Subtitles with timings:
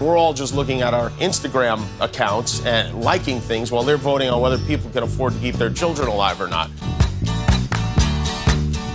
[0.00, 4.40] We're all just looking at our Instagram accounts and liking things while they're voting on
[4.40, 6.70] whether people can afford to keep their children alive or not.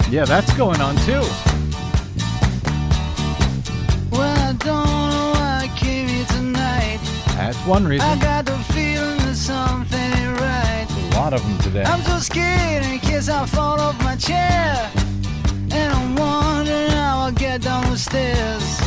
[0.09, 1.21] Yeah, that's going on too.
[4.09, 6.99] Well, I don't know why I came here tonight.
[7.35, 8.07] That's one reason.
[8.07, 10.87] I got the feeling that something ain't right.
[11.13, 11.83] A lot of them today.
[11.83, 14.91] I'm so scared in case I fall off my chair.
[15.71, 18.86] And I'm wondering how I'll get down the stairs.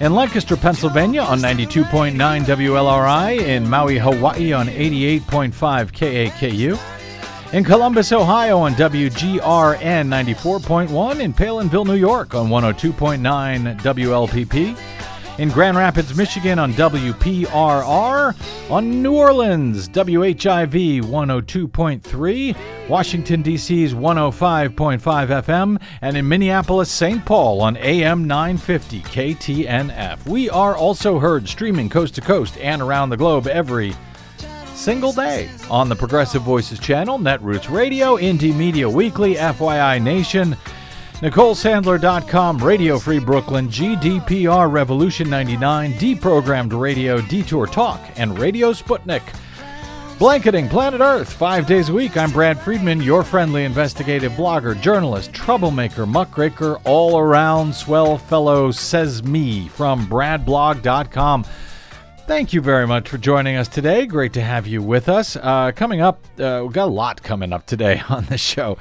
[0.00, 3.40] In Lancaster, Pennsylvania on 92.9 WLRI.
[3.40, 5.50] In Maui, Hawaii on 88.5
[5.90, 6.78] KAKU.
[7.52, 11.20] In Columbus, Ohio on WGRN 94.1.
[11.20, 14.78] In Palenville, New York on 102.9 WLPP.
[15.38, 18.34] In Grand Rapids, Michigan on WPRR.
[18.70, 22.88] On New Orleans, WHIV 102.3.
[22.88, 25.80] Washington, D.C.'s 105.5 FM.
[26.02, 27.24] And in Minneapolis, St.
[27.24, 30.26] Paul on AM 950 KTNF.
[30.26, 33.94] We are also heard streaming coast to coast and around the globe every
[34.74, 40.56] single day on the Progressive Voices channel, Netroots Radio, Indie Media Weekly, FYI Nation,
[41.20, 49.22] NicoleSandler.com, Radio Free Brooklyn, GDPR Revolution 99, Deprogrammed Radio, Detour Talk, and Radio Sputnik.
[50.20, 52.16] Blanketing Planet Earth five days a week.
[52.16, 59.24] I'm Brad Friedman, your friendly investigative blogger, journalist, troublemaker, muckraker, all around swell fellow, says
[59.24, 61.44] me from BradBlog.com.
[62.28, 64.06] Thank you very much for joining us today.
[64.06, 65.34] Great to have you with us.
[65.34, 68.78] Uh, coming up, uh, we've got a lot coming up today on the show.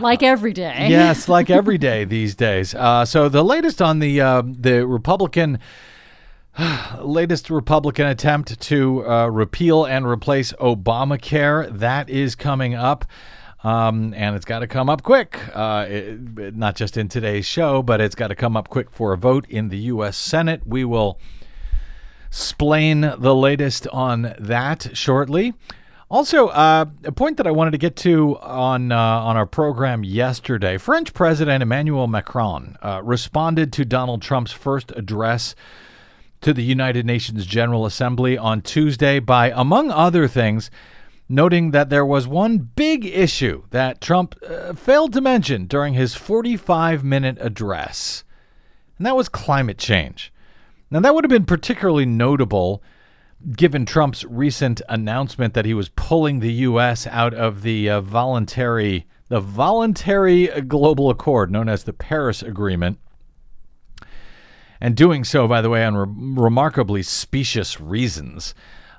[0.00, 0.88] Like every day.
[0.90, 2.74] Yes, like every day these days.
[2.74, 5.58] Uh, so the latest on the uh, the Republican
[7.00, 13.04] latest Republican attempt to uh, repeal and replace Obamacare that is coming up.
[13.62, 17.82] Um, and it's got to come up quick, uh, it- not just in today's show,
[17.82, 20.18] but it's got to come up quick for a vote in the U.S.
[20.18, 20.60] Senate.
[20.66, 21.18] We will
[22.26, 25.54] explain the latest on that shortly.
[26.10, 30.04] Also, uh, a point that I wanted to get to on uh, on our program
[30.04, 35.54] yesterday: French President Emmanuel Macron uh, responded to Donald Trump's first address
[36.42, 40.70] to the United Nations General Assembly on Tuesday by, among other things,
[41.26, 46.14] noting that there was one big issue that Trump uh, failed to mention during his
[46.14, 48.24] 45 minute address,
[48.98, 50.30] and that was climate change.
[50.90, 52.82] Now, that would have been particularly notable
[53.52, 57.06] given Trump's recent announcement that he was pulling the U.S.
[57.06, 62.98] out of the uh, voluntary the voluntary global accord known as the Paris Agreement,
[64.80, 68.54] and doing so, by the way, on re- remarkably specious reasons.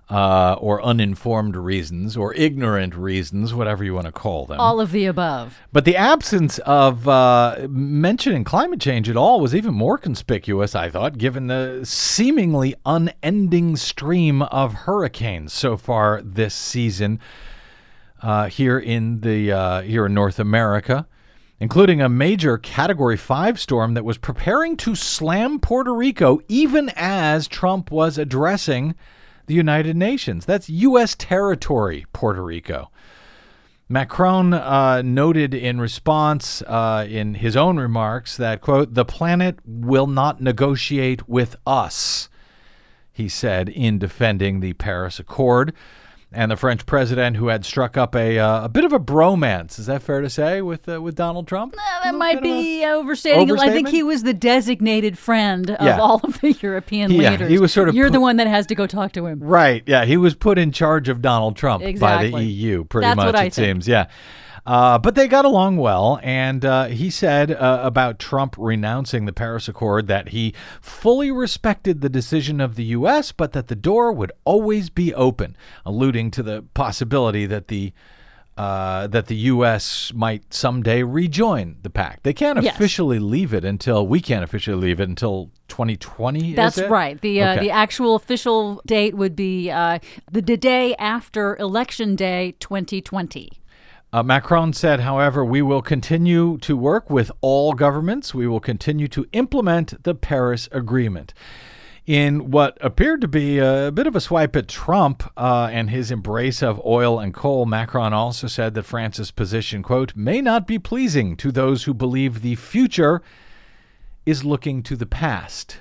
[0.08, 4.60] Uh, or uninformed reasons, or ignorant reasons, whatever you want to call them.
[4.60, 5.58] All of the above.
[5.74, 10.92] But the absence of uh, mentioning climate change at all was even more conspicuous, I
[10.92, 17.20] thought, given the seemingly unending stream of hurricanes so far this season
[18.22, 21.08] uh, here in the uh, here in North America,
[21.60, 27.48] including a major Category Five storm that was preparing to slam Puerto Rico, even as
[27.48, 28.96] Trump was addressing
[29.48, 30.46] the United Nations.
[30.46, 31.16] That's U.S.
[31.16, 32.92] territory, Puerto Rico.
[33.88, 40.08] Macron uh, noted in response uh, in his own remarks that, quote, the planet will
[40.08, 42.30] not negotiate with us,
[43.14, 45.72] he said in defending the Paris Accord.
[46.36, 49.80] And the French president, who had struck up a, uh, a bit of a bromance,
[49.80, 51.76] is that fair to say, with uh, with Donald Trump?
[52.04, 53.50] That might be overstating.
[53.58, 55.98] I think he was the designated friend of Yeah.
[56.00, 57.50] all of the European Yeah, leaders.
[57.50, 59.40] he was sort of You're the one that has to go talk to him.
[59.40, 59.84] Right.
[59.86, 60.06] Yeah.
[60.06, 63.40] He was put in charge of Donald Trump by the EU, pretty That's much, it
[63.40, 63.54] think.
[63.54, 63.88] seems.
[63.88, 64.08] Yeah.
[64.66, 66.20] Uh, but they got along well.
[66.24, 72.02] And uh, he said uh, about Trump renouncing the Paris Accord that he fully respected
[72.02, 76.42] the decision of the U.S., but that the door would always be open, alluding to
[76.44, 77.94] the possibility that the
[78.58, 80.14] uh, that the U.S.
[80.16, 82.24] might someday rejoin the pact.
[82.24, 82.74] They can't Yes.
[82.74, 86.52] officially leave it until we can't officially leave it until 2020.
[86.52, 87.20] is That's right.
[87.20, 87.66] The uh, Okay.
[87.66, 90.00] the actual official date would be uh,
[90.32, 93.50] the, the day after Election Day 2020.
[94.16, 98.34] Uh, Macron said, however, we will continue to work with all governments.
[98.34, 101.34] We will continue to implement the Paris Agreement.
[102.06, 106.12] In what appeared to be a bit of a swipe at Trump uh, and his
[106.12, 110.80] embrace of oil and coal, Macron also said that France's position, quote, may not be
[110.80, 113.22] pleasing to those who believe the future
[114.26, 115.80] is looking to the past.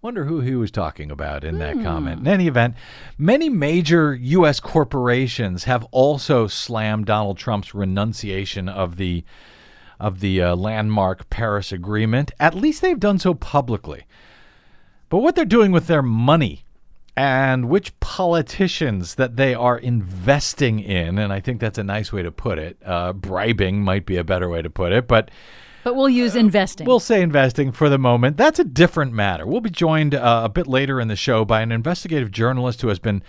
[0.00, 2.20] Wonder who he was talking about in that comment.
[2.20, 2.76] In any event,
[3.18, 4.60] many major U.S.
[4.60, 9.24] corporations have also slammed Donald Trump's renunciation of the
[9.98, 12.30] of the uh, landmark Paris Agreement.
[12.38, 14.04] At least they've done so publicly.
[15.08, 16.64] But what they're doing with their money
[17.16, 22.22] and which politicians that they are investing in, and I think that's a nice way
[22.22, 22.78] to put it.
[22.84, 25.32] Uh, bribing might be a better way to put it, but
[25.88, 26.86] But we'll use investing.
[26.86, 28.36] We'll say investing for the moment.
[28.36, 29.46] That's a different matter.
[29.46, 32.88] We'll be joined uh, a bit later in the show by an investigative journalist who
[32.88, 33.22] has been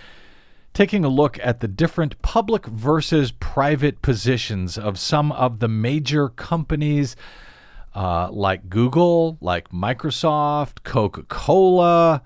[0.74, 6.28] taking a look at the different public versus private positions of some of the major
[6.28, 7.16] companies
[7.96, 12.22] uh, like Google, like Microsoft, Coca Cola.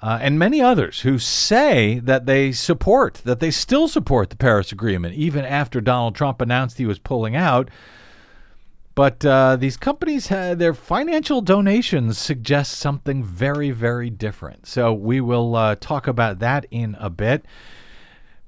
[0.00, 4.72] Uh, and many others who say that they support, that they still support the Paris
[4.72, 7.68] Agreement, even after Donald Trump announced he was pulling out.
[8.98, 14.66] But uh, these companies, uh, their financial donations suggest something very, very different.
[14.66, 17.44] So we will uh, talk about that in a bit.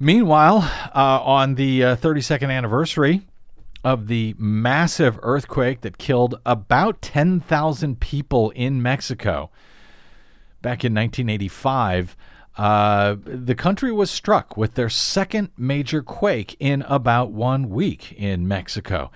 [0.00, 3.29] Meanwhile, uh, on the uh, 32nd anniversary
[3.85, 9.50] of the massive earthquake that killed about 10,000 people in Mexico
[10.62, 12.17] back in 1985,
[12.56, 18.49] uh, the country was struck with their second major quake in about one week in
[18.49, 19.12] Mexico.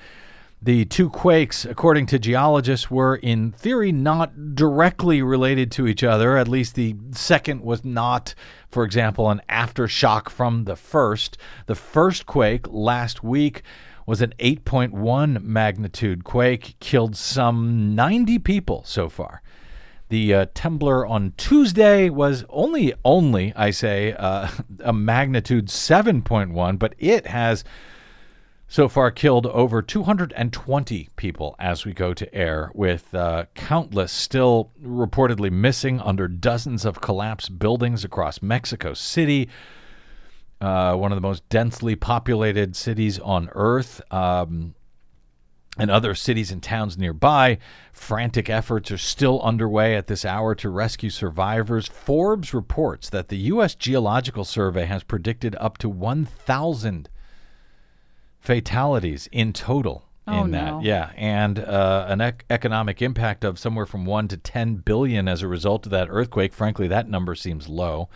[0.64, 6.38] The two quakes, according to geologists, were in theory not directly related to each other.
[6.38, 8.34] At least the second was not,
[8.70, 11.36] for example, an aftershock from the first.
[11.66, 13.60] The first quake last week
[14.06, 19.42] was an 8.1 magnitude quake, killed some 90 people so far.
[20.08, 24.48] The uh, on Tuesday was only, only, I say, uh,
[24.80, 27.64] a magnitude 7.1, but it has
[28.74, 34.72] so far killed over 220 people as we go to air, with uh, countless still
[34.84, 39.48] reportedly missing under dozens of collapsed buildings across Mexico City,
[40.60, 44.02] uh, one of the most densely populated cities on Earth.
[44.12, 44.74] Um,
[45.76, 47.58] and other cities and towns nearby.
[47.92, 51.88] Frantic efforts are still underway at this hour to rescue survivors.
[51.88, 53.74] Forbes reports that the U.S.
[53.74, 57.08] Geological Survey has predicted up to 1,000
[58.44, 60.64] fatalities in total Oh, in that.
[60.72, 60.80] no.
[60.82, 65.42] Yeah, and uh, an ec- economic impact of somewhere from 1 to 10 billion as
[65.42, 66.54] a result of that earthquake.
[66.54, 68.08] Frankly, that number seems low.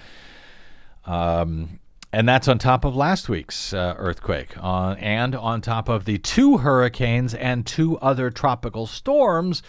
[1.04, 1.80] Um,
[2.12, 6.16] and that's on top of last week's uh, earthquake, uh, and on top of the
[6.18, 9.62] two hurricanes and two other tropical storms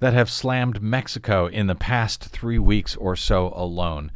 [0.00, 4.12] that have slammed Mexico in the past three weeks or so alone.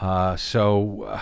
[0.00, 1.20] Uh, so, uh,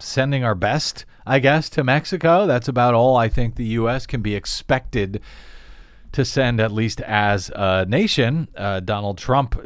[0.00, 2.46] sending our best, I guess, to Mexico.
[2.46, 4.06] That's about all I think the U.S.
[4.06, 5.20] can be expected
[6.12, 8.48] to send, at least as a nation.
[8.56, 9.60] Uh, Donald Trump.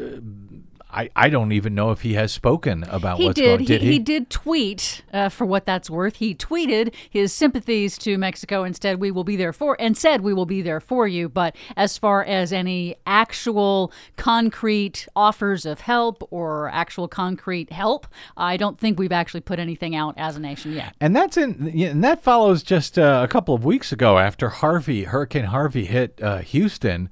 [0.93, 3.59] I, I don't even know if he has spoken about He what's did.
[3.59, 3.65] going.
[3.65, 6.17] Did he, he did tweet, uh, for what that's worth.
[6.17, 8.65] He tweeted his sympathies to Mexico.
[8.65, 11.29] Instead, we will be there for, and said we will be there for you.
[11.29, 18.57] But as far as any actual concrete offers of help or actual concrete help, I
[18.57, 20.95] don't think we've actually put anything out as a nation yet.
[21.01, 24.49] And that's in, yeah, and that follows just uh, a couple of weeks ago after
[24.49, 27.09] Harvey, Hurricane Harvey hit uh, Houston,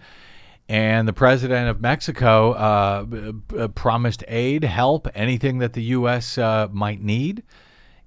[0.68, 6.36] and the president of Mexico uh, b- b- promised aid, help, anything that the U.S.
[6.36, 7.42] Uh, might need.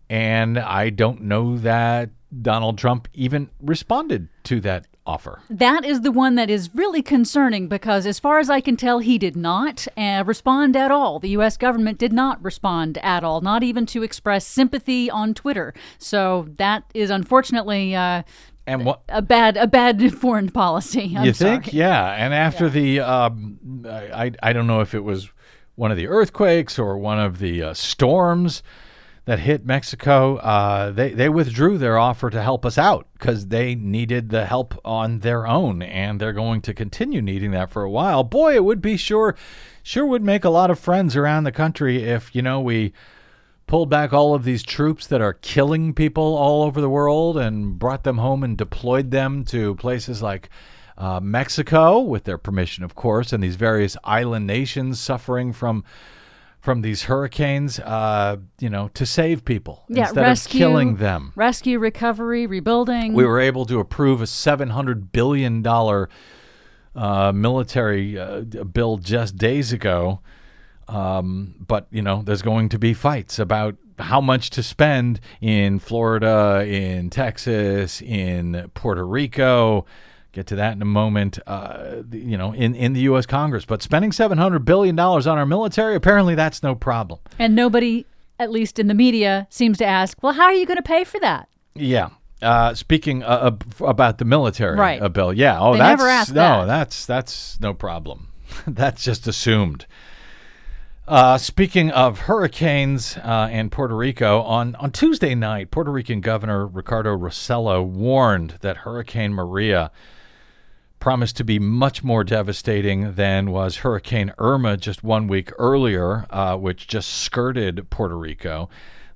[0.10, 2.10] And I don't know that
[2.42, 5.42] Donald Trump even responded to that offer.
[5.50, 9.00] That is the one that is really concerning because, as far as I can tell,
[9.00, 11.20] he did not uh, respond at all.
[11.20, 11.58] The U.S.
[11.58, 15.74] government did not respond at all, not even to express sympathy on Twitter.
[15.98, 18.24] So that is unfortunately uh,
[18.72, 21.14] And what a bad a bad foreign policy.
[21.18, 21.62] I'm you sorry.
[21.62, 21.74] think?
[21.74, 22.12] Yeah.
[22.14, 25.30] And after the, um, I, I don't know if it was
[25.76, 28.64] one of the earthquakes or one of the uh, storms
[29.26, 33.76] that hit Mexico, uh, they, they withdrew their offer to help us out because they
[33.76, 35.82] needed the help on their own.
[35.82, 38.24] And they're going to continue needing that for a while.
[38.24, 39.36] Boy, it would be sure,
[39.84, 42.94] sure would make a lot of friends around the country if, you know, we
[43.72, 47.80] pulled back all of these troops that are killing people all over the world and
[47.80, 50.50] brought them home and deployed them to places like
[50.98, 55.86] uh, Mexico, with their permission, of course, and these various island nations suffering from
[56.60, 61.32] from these hurricanes, uh, you know, to save people Yeah, instead rescue, of killing them.
[61.38, 63.14] Rescue, recovery, rebuilding.
[63.14, 66.10] We were able to approve a seven hundred billion dollar
[66.94, 70.20] uh, military uh, bill just days ago
[70.88, 75.80] Um, but you know, there's going to be fights about how much to spend in
[75.80, 79.86] Florida, in Texas, in Puerto Rico.
[80.34, 81.40] Get to that in a moment.
[81.46, 83.26] Uh, you know, in in the U.S.
[83.26, 87.20] Congress, but spending seven hundred billion dollars on our military, apparently that's no problem.
[87.38, 88.06] And nobody,
[88.40, 91.04] at least in the media, seems to ask, well, how are you going to pay
[91.04, 91.50] for that?
[91.76, 92.10] Yeah.
[92.42, 95.00] Uh, speaking uh, ab- about the military, Right.
[95.02, 95.32] uh, bill.
[95.32, 95.60] Yeah.
[95.60, 96.62] Oh, They that's never no.
[96.62, 96.66] that.
[96.66, 98.30] That's that's no problem.
[98.68, 99.86] that's just assumed.
[101.12, 106.66] Uh, speaking of hurricanes uh, and Puerto Rico, on, on Tuesday night, Puerto Rican Governor
[106.66, 109.92] Ricardo Rossello warned that Hurricane Maria
[111.02, 116.56] promised to be much more devastating than was Hurricane Irma just one week earlier, uh,
[116.56, 118.70] which just skirted Puerto Rico.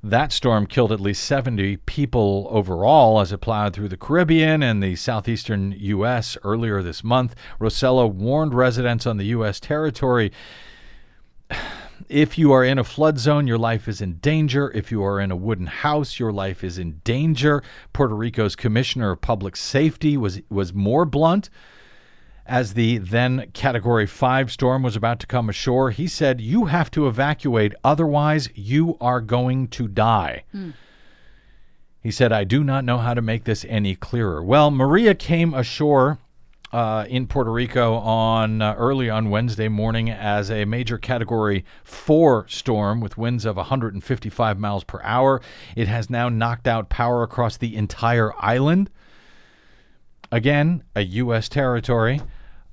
[0.04, 4.84] That storm killed at least 70 people overall as it plowed through the Caribbean and
[4.84, 6.38] the southeastern U.S.
[6.44, 7.36] earlier this month.
[7.58, 9.62] Rossello warned residents on the U.S.
[9.62, 10.34] territory
[12.10, 14.72] if you are in a flood zone, your life is in danger.
[14.74, 17.64] If you are in a wooden house, your life is in danger.
[17.94, 21.50] Puerto Rico's Commissioner of Public Safety was was more blunt
[22.46, 25.92] as the then Category 5 storm was about to come ashore.
[25.92, 30.72] He said, "You have to evacuate, otherwise you are going to die." Hmm.
[32.06, 34.44] He said, I do not know how to make this any clearer.
[34.44, 36.20] Well, Maria came ashore
[36.75, 42.46] uh, in Puerto Rico on uh, early on Wednesday morning as a major Category 4
[42.50, 45.41] storm with winds of 155 miles per hour.
[45.77, 48.89] It has now knocked out power across the entire island.
[50.34, 51.48] Again, a U.S.
[51.48, 52.20] territory.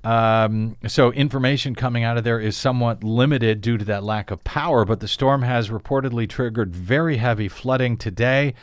[0.03, 4.43] Um, so information coming out of there is somewhat limited due to that lack of
[4.43, 8.53] power, but the storm has reportedly triggered very heavy flooding today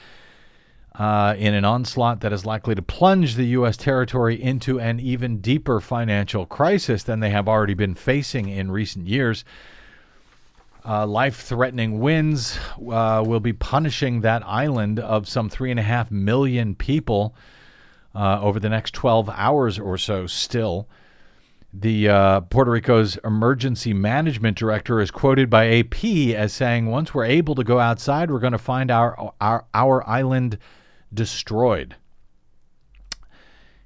[0.94, 3.76] uh, in an onslaught that is likely to plunge the U.S.
[3.76, 9.06] territory into an even deeper financial crisis than they have already been facing in recent
[9.06, 9.44] years.
[10.84, 12.58] Uh, Life threatening winds
[12.90, 17.34] uh, will be punishing that island of some three and a half million people
[18.14, 20.88] uh, over the next 12 hours or so, still.
[21.72, 26.04] The uh, Puerto Rico's emergency management director is quoted by AP
[26.34, 30.08] as saying, "Once we're able to go outside, we're going to find our our our
[30.08, 30.58] island
[31.12, 31.96] destroyed."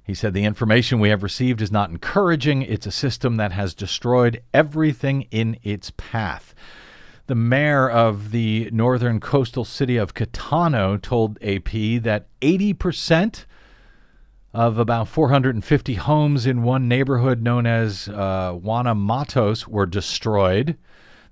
[0.05, 2.61] He said, The information we have received is not encouraging.
[2.61, 6.53] It's a system that has destroyed everything in its path.
[7.25, 13.45] The mayor of the northern coastal city of Catano told AP that 80%
[14.53, 20.77] of about 450 homes in one neighborhood known as uh, Juana Matos were destroyed.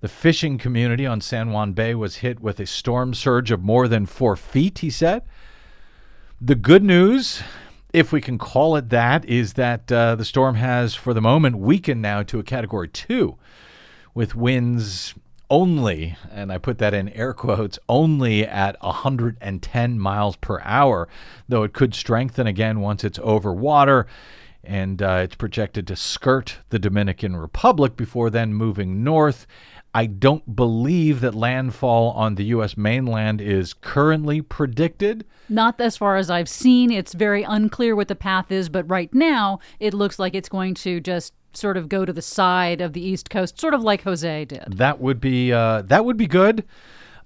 [0.02, 3.88] The fishing community on San Juan Bay was hit with a storm surge of more
[3.88, 5.22] than four feet, he said.
[6.46, 7.42] The good news,
[7.94, 11.58] if we can call it that, is that uh, the storm has, for the moment,
[11.58, 13.38] weakened now to a category two,
[14.14, 15.14] with winds
[15.50, 21.08] only, and I put that in air quotes, only at 110 miles per hour,
[21.48, 24.06] though it could strengthen again once it's over water.
[24.66, 29.48] And uh, it's projected to skirt the Dominican Republic before then moving north.
[29.94, 32.76] I don't believe that landfall on the U.S.
[32.76, 35.24] mainland is currently predicted.
[35.48, 36.92] Not as far as I've seen.
[36.92, 40.74] It's very unclear what the path is, but right now it looks like it's going
[40.76, 44.02] to just sort of go to the side of the East Coast, sort of like
[44.02, 44.64] Jose did.
[44.68, 46.64] That would be uh, that would be good.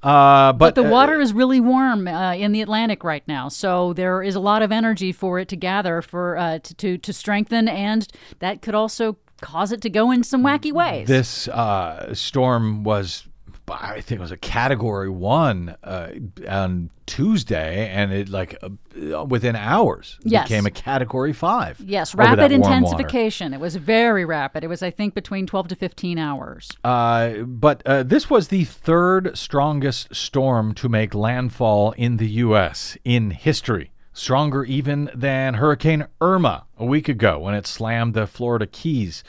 [0.03, 3.49] Uh, but But the uh, water is really warm uh, in the Atlantic right now,
[3.49, 6.97] so there is a lot of energy for it to gather for uh, to, to
[6.97, 8.07] to strengthen, and
[8.39, 11.07] that could also cause it to go in some wacky ways.
[11.07, 13.27] this uh, storm was,
[13.69, 16.09] I think it was a Category One uh,
[16.49, 20.47] on Tuesday, and it like uh, within hours Yes.
[20.47, 21.79] became a Category Five.
[21.85, 22.75] yes, rapid warm water.
[22.75, 23.53] intensification.
[23.53, 24.63] It was very rapid.
[24.63, 26.69] It was, I think, between twelve to fifteen hours.
[26.83, 32.97] Uh, but uh, this was the third strongest storm to make landfall in the U.S.
[33.05, 33.91] in history.
[34.17, 39.23] Stronger even than Hurricane Irma a week ago when it slammed the Florida Keys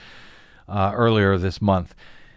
[0.66, 1.94] uh, earlier this month.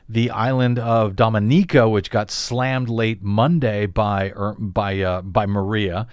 [0.09, 6.07] The island of Dominica, which got slammed late Monday by by uh, by Maria,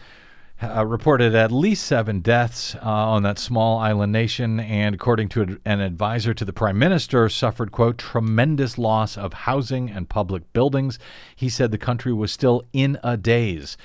[0.62, 5.59] uh, reported at least seven deaths uh, on that small island nation, and according to
[5.64, 11.00] an advisor to the prime minister, suffered quote tremendous loss of housing and public buildings.
[11.35, 13.76] He said the country was still in a daze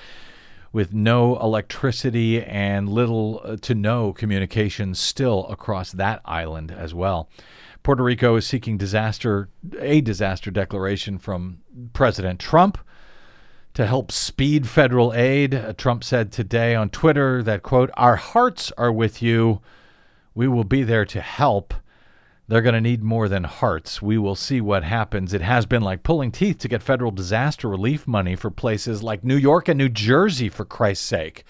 [0.74, 7.30] with no electricity and little uh, to no communication still across that island as well.
[7.84, 9.50] Puerto Rico is seeking disaster
[9.80, 11.60] a disaster declaration from
[11.94, 12.77] President Trump
[13.75, 15.53] to help speed federal aid.
[15.53, 19.62] Uh, Trump said today on Twitter that quote, "Our hearts are with you.
[20.34, 21.74] We will be there to help."
[22.48, 24.02] They're going to need more than hearts.
[24.02, 25.34] We will see what happens.
[25.34, 29.24] It has been like pulling teeth to get federal disaster relief money for places like
[29.24, 31.46] New York and New Jersey, for Christ's sake,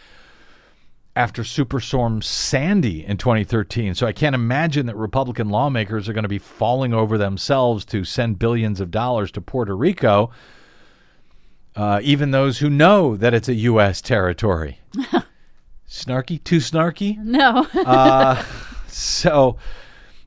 [1.15, 3.95] after Superstorm Sandy in 2013.
[3.95, 8.03] So I can't imagine that Republican lawmakers are going to be falling over themselves to
[8.03, 10.29] send billions of dollars to Puerto Rico,
[11.75, 13.99] uh, even those who know that it's a U.S.
[13.99, 14.79] territory.
[15.89, 16.43] snarky?
[16.43, 17.17] Too snarky?
[17.17, 17.67] No.
[18.93, 19.57] So,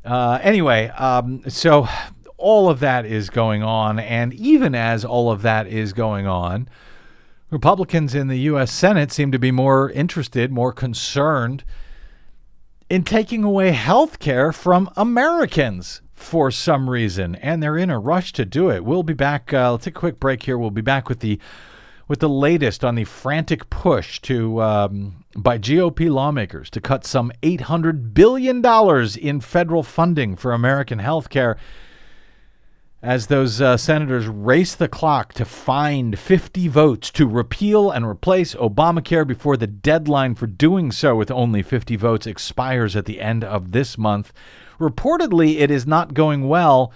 [0.06, 1.88] uh, anyway, um, so
[2.38, 3.98] all of that is going on.
[3.98, 6.68] And even as all of that is going on,
[7.50, 8.72] Republicans in the U.S.
[8.72, 11.64] Senate seem to be more interested, more concerned
[12.88, 17.34] in taking away health care from Americans for some reason.
[17.36, 18.84] And they're in a rush to do it.
[18.84, 19.52] We'll be back.
[19.52, 20.58] Uh, let's take a quick break here.
[20.58, 21.38] We'll be back with the
[22.08, 27.32] with the latest on the frantic push to um, by GOP lawmakers to cut some
[27.42, 28.64] $800 billion
[29.18, 31.56] in federal funding for American health care
[33.02, 38.54] as those uh, senators race the clock to find 50 votes to repeal and replace
[38.54, 43.44] Obamacare before the deadline for doing so with only 50 votes expires at the end
[43.44, 44.32] of this month.
[44.80, 46.92] Reportedly, it is not going well.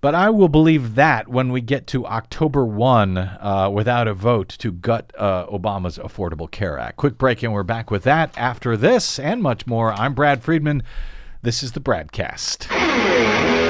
[0.00, 4.48] But I will believe that when we get to October 1 uh, without a vote
[4.58, 6.96] to gut uh, Obama's Affordable Care Act.
[6.96, 9.92] Quick break, and we're back with that after this and much more.
[9.92, 10.82] I'm Brad Friedman.
[11.42, 13.69] This is the Bradcast.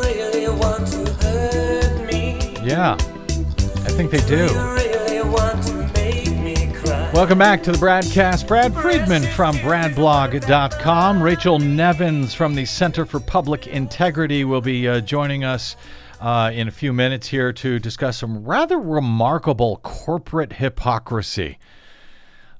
[2.71, 4.45] Yeah, I think they do.
[4.45, 7.11] You really want to make me cry?
[7.13, 8.47] Welcome back to the BradCast.
[8.47, 11.21] Brad Friedman from BradBlog.com.
[11.21, 15.75] Rachel Leven from the Center for Public Integrity will be uh, joining us
[16.21, 21.59] uh, in a few minutes here to discuss some rather remarkable corporate hypocrisy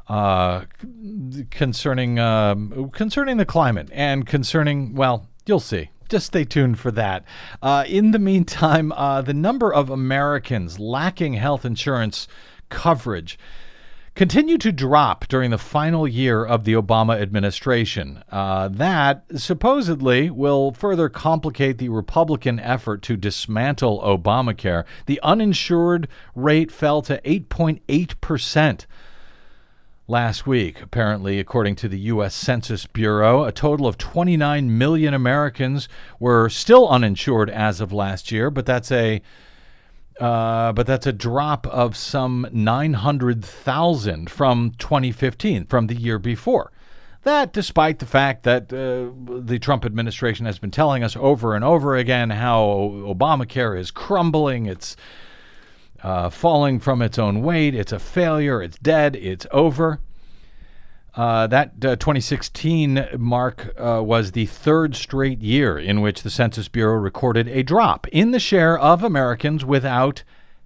[0.09, 0.65] uh,
[1.51, 5.89] concerning um, concerning the climate and concerning well, you'll see.
[6.11, 7.23] Just stay tuned for that.
[7.61, 12.27] Uh, in the meantime, uh, the number of Americans lacking health insurance
[12.67, 13.39] coverage
[14.13, 18.21] continue to drop during the final year of the Obama administration.
[18.29, 24.83] Uh, that supposedly will further complicate the Republican effort to dismantle Obamacare.
[25.05, 28.85] The uninsured rate fell to 8.8 percent
[30.11, 32.35] last week, apparently, according to the U.S.
[32.35, 33.45] Census Bureau.
[33.45, 35.87] A total of 29 million Americans
[36.19, 39.21] were still uninsured as of last year, but that's a
[40.19, 46.71] uh, but that's a drop of some 900,000 from 2015, from the year before.
[47.23, 51.63] That, despite the fact that uh, the Trump administration has been telling us over and
[51.63, 54.95] over again how Obamacare is crumbling, it's
[56.03, 57.75] uh, falling from its own weight.
[57.75, 58.61] It's a failure.
[58.61, 59.15] It's dead.
[59.15, 59.99] It's over.
[61.13, 66.69] Uh, that uh, 2016 mark uh, was the third straight year in which the Census
[66.69, 70.23] Bureau recorded a drop in the share of Americans without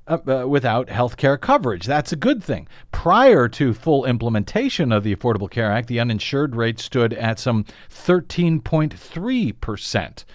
[0.08, 1.88] uh, uh, without health care coverage.
[1.88, 2.68] That's a good thing.
[2.92, 7.66] Prior to full implementation of the Affordable Care Act, the uninsured rate stood at some
[7.90, 10.26] 13.3 percent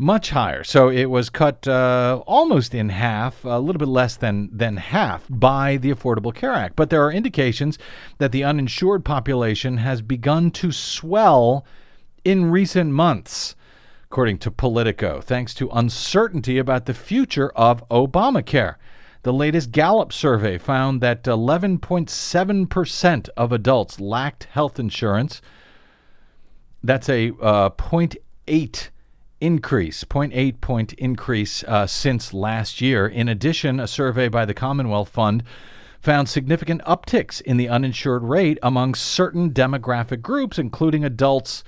[0.00, 0.64] much higher.
[0.64, 5.26] So it was cut uh, almost in half, a little bit less than than half
[5.28, 6.74] by the Affordable Care Act.
[6.74, 7.78] But there are indications
[8.18, 11.66] that the uninsured population has begun to swell
[12.24, 13.54] in recent months.
[14.04, 18.76] According to Politico, thanks to uncertainty about the future of Obamacare.
[19.22, 25.42] The latest Gallup survey found that 11.7% of adults lacked health insurance.
[26.82, 28.89] That's a uh, 0.8
[29.40, 33.06] increase, 0.8 point increase uh, since last year.
[33.06, 35.42] In addition, a survey by the Commonwealth Fund
[36.00, 41.62] found significant upticks in the uninsured rate among certain demographic groups, including adults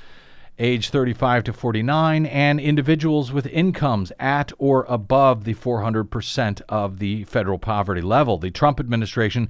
[0.59, 7.25] age 35 to 49 and individuals with incomes at or above the 400% of the
[7.25, 8.39] federal poverty level.
[8.39, 9.49] The Trump administration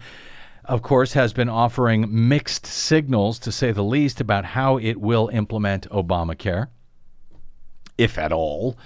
[0.64, 5.28] of course, has been offering mixed signals, to say the least, about how it will
[5.32, 6.68] implement Obamacare
[8.02, 8.76] if at all.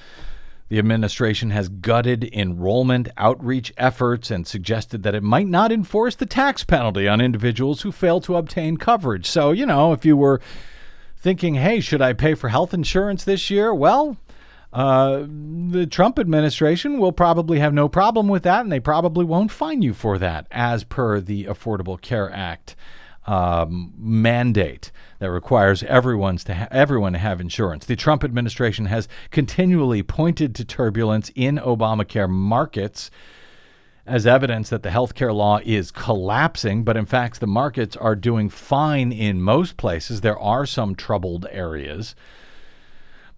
[0.68, 6.26] The administration has gutted enrollment outreach efforts and suggested that it might not enforce the
[6.26, 9.26] tax penalty on individuals who fail to obtain coverage.
[9.26, 10.40] So, you know, if you were
[11.16, 13.72] thinking, hey, should I pay for health insurance this year?
[13.72, 14.16] Well,
[14.72, 19.52] uh, the Trump administration will probably have no problem with that, and they probably won't
[19.52, 22.74] fine you for that, as per the Affordable Care Act
[23.26, 27.87] um, mandate that requires everyone's to ha- everyone to have insurance.
[27.87, 33.11] The Trump administration has continually pointed to turbulence in Obamacare markets
[34.07, 38.48] as evidence that the healthcare law is collapsing, but in fact, the markets are doing
[38.48, 40.20] fine in most places.
[40.20, 42.14] There are some troubled areas.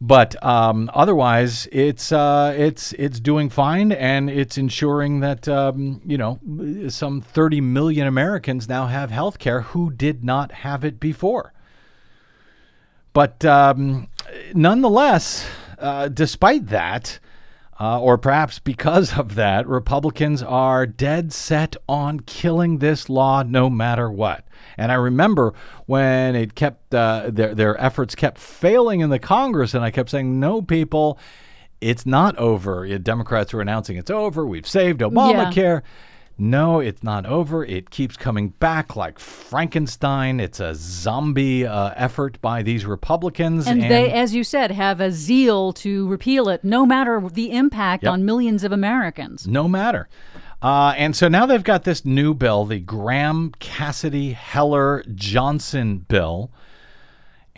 [0.01, 6.17] But um, otherwise, it's uh, it's it's doing fine, and it's ensuring that um, you
[6.17, 6.39] know
[6.89, 11.53] some 30 million Americans now have health care who did not have it before.
[13.19, 14.07] But um,
[14.55, 15.45] nonetheless,
[15.81, 17.19] uh, despite that,
[17.81, 23.69] uh, or perhaps because of that, Republicans are dead set on killing this law no
[23.69, 24.47] matter what.
[24.77, 25.53] And I remember
[25.87, 30.11] when it kept uh, their their efforts kept failing in the Congress, and I kept
[30.11, 31.19] saying, "No, people,
[31.81, 34.47] it's not over." Democrats were announcing it's over.
[34.47, 35.83] We've saved Obamacare.
[36.39, 37.65] No, it's not over.
[37.65, 40.39] It keeps coming back like Frankenstein.
[40.39, 43.67] It's a zombie uh, effort by these Republicans.
[43.67, 48.05] And, they, as you said, have a zeal to repeal it, no matter the impact
[48.05, 48.13] Yep.
[48.13, 49.47] on millions of Americans.
[49.49, 50.09] no matter.
[50.63, 56.51] Uh, and so now they've got this new bill, the Graham Cassidy Heller Johnson bill,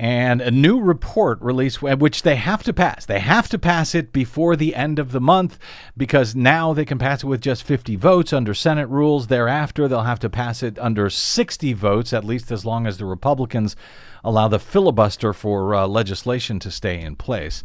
[0.00, 3.04] and a new report released, which they have to pass.
[3.04, 5.58] They have to pass it before the end of the month
[5.94, 9.26] because now they can pass it with just 50 votes under Senate rules.
[9.26, 13.04] Thereafter, they'll have to pass it under 60 votes, at least as long as the
[13.04, 13.76] Republicans
[14.24, 17.62] allow the filibuster for uh, legislation to stay in place.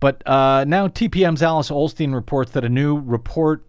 [0.00, 3.66] But uh, now TPM's Alice Ollstein reports that a new report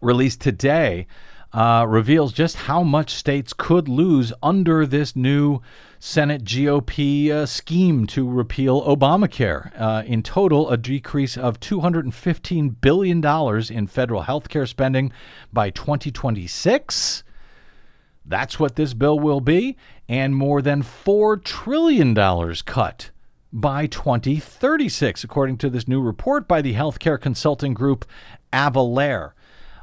[0.00, 1.06] released today
[1.52, 5.60] uh, reveals just how much states could lose under this new
[5.98, 9.72] Senate GOP uh, scheme to repeal Obamacare.
[9.78, 13.24] Uh, in total, a decrease of $215 billion
[13.70, 15.12] in federal health care spending
[15.52, 17.24] by 2026.
[18.24, 19.76] That's what this bill will be,
[20.08, 22.14] and more than $4 trillion
[22.64, 23.10] cut
[23.52, 28.04] by 2036, according to this new report by the healthcare consulting group
[28.52, 29.32] Avalere.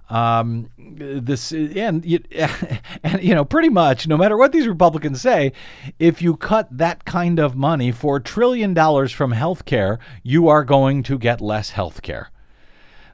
[0.10, 2.20] Um, this and you,
[3.04, 5.52] and you know pretty much no matter what these Republicans say,
[6.00, 11.04] if you cut that kind of money, four trillion dollars from healthcare, you are going
[11.04, 12.28] to get less healthcare.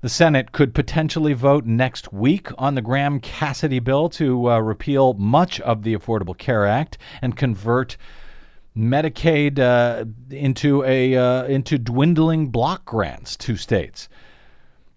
[0.04, 5.14] The Senate could potentially vote next week on the Graham Cassidy bill to uh, repeal
[5.14, 7.96] much of the Affordable Care Act and convert
[8.78, 14.10] Medicaid uh, into a uh, into dwindling block grants to states.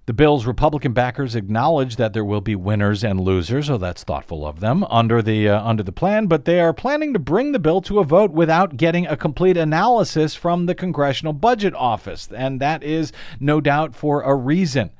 [0.07, 4.47] The bill's Republican backers acknowledge that there will be winners and losers, so that's thoughtful
[4.47, 6.29] of them under the uh, under the plan.
[6.29, 9.57] But they are planning to bring the bill to a vote without getting a complete
[9.57, 14.93] analysis from the Congressional Budget Office, and that is no doubt for a reason.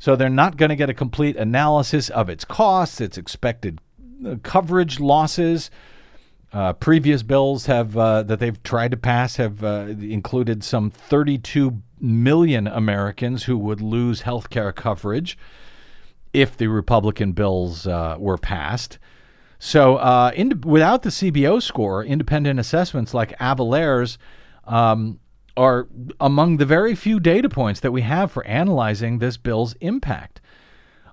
[0.00, 3.80] So they're not going to get a complete analysis of its costs, its expected
[4.26, 5.70] uh, coverage losses.
[6.52, 11.80] Uh, previous bills have uh, that they've tried to pass have uh, included some 32
[12.02, 15.38] million Americans who would lose health care coverage
[16.32, 18.98] if the Republican bills uh, were passed.
[19.58, 24.16] So, uh, in, without the CBO score, independent assessments like Avalere's
[24.64, 25.20] um,
[25.56, 30.40] are among the very few data points that we have for analyzing this bill's impact.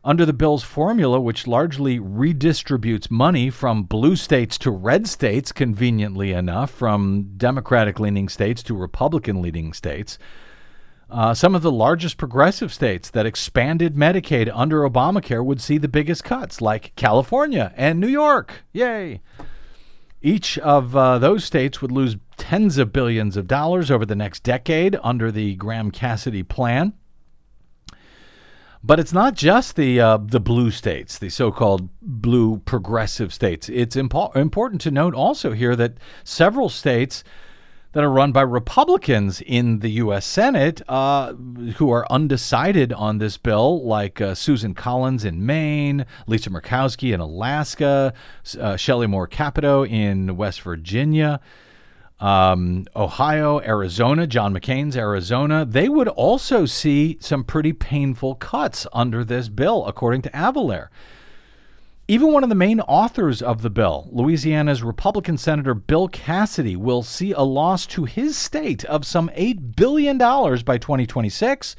[0.04, 6.32] Under the bill's formula, which largely redistributes money from blue states to red states, conveniently
[6.32, 10.17] enough, from Democratic leaning states to Republican leaning states,
[11.09, 15.87] uh, some of the largest progressive states that expanded Medicaid under Obamacare would see the
[15.87, 18.63] biggest cuts, like California and New York.
[18.73, 19.21] Yay!
[20.21, 24.43] Each of uh, those states would lose tens of billions of dollars over the next
[24.43, 26.93] decade under the Graham Cassidy plan.
[28.83, 33.69] But it's not just the uh, the blue states, the so-called blue progressive states.
[33.69, 37.23] It's impo- important to note also here that several states
[37.93, 40.26] that are run by Republicans in the U.S.
[40.26, 46.50] Senate uh, who are undecided on this bill, like uh, Susan Collins in Maine, Lisa
[46.50, 48.13] Murkowski in Alaska,
[48.60, 51.39] uh, Shelley Moore Capito in West Virginia
[52.19, 59.23] um, Ohio, Arizona, John McCain's Arizona, they would also see some pretty painful cuts under
[59.23, 60.88] this bill, according to Avalere.
[62.09, 67.03] Even one of the main authors of the bill, Louisiana's Republican Senator Bill Cassidy, will
[67.03, 71.75] see a loss to his state of some $8 billion by 2026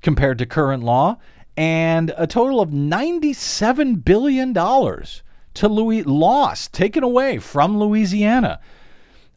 [0.00, 1.18] compared to current law,
[1.56, 8.58] and a total of $97 billion to Louis lost, taken away from Louisiana.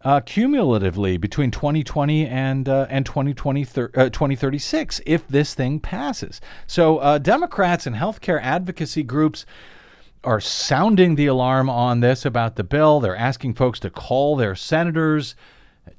[0.03, 6.41] Uh, cumulatively between 2020 and uh, and 2020 uh, 2036 if this thing passes.
[6.67, 9.47] So uh, Democrats and healthcare advocacy groups
[10.25, 12.99] are sounding the alarm on this about the bill.
[12.99, 15.35] They're asking folks to call their senators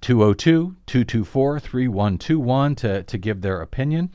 [0.01, 4.11] 202 224 3121 to to give their opinion.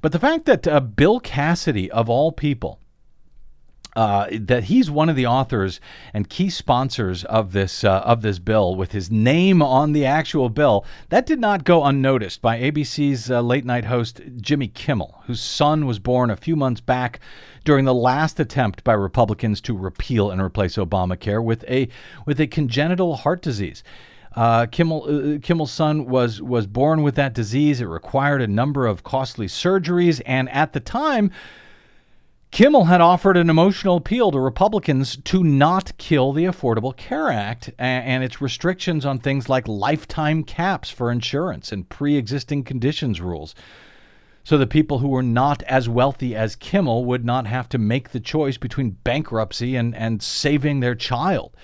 [0.00, 2.80] But the fact that uh, Bill Cassidy of all people
[3.98, 5.80] uh, that he's one of the authors
[6.14, 10.48] and key sponsors of this uh, of this bill with his name on the actual
[10.48, 10.84] bill.
[11.08, 15.84] That did not go unnoticed by ABC's uh, late night host Jimmy Kimmel, whose son
[15.84, 17.18] was born a few months back
[17.64, 21.88] during the last attempt by Republicans to repeal and replace Obamacare with a
[22.24, 23.82] with a congenital heart disease.
[24.36, 27.80] Uh, Kimmel, uh, Kimmel's son was was born with that disease.
[27.80, 31.32] It required a number of costly surgeries, and at the time,
[32.58, 37.70] Kimmel had offered an emotional appeal to Republicans to not kill the Affordable Care Act
[37.78, 43.54] and its restrictions on things like lifetime caps for insurance and pre existing conditions rules.
[44.42, 48.10] So the people who were not as wealthy as Kimmel would not have to make
[48.10, 51.56] the choice between bankruptcy and, and saving their child.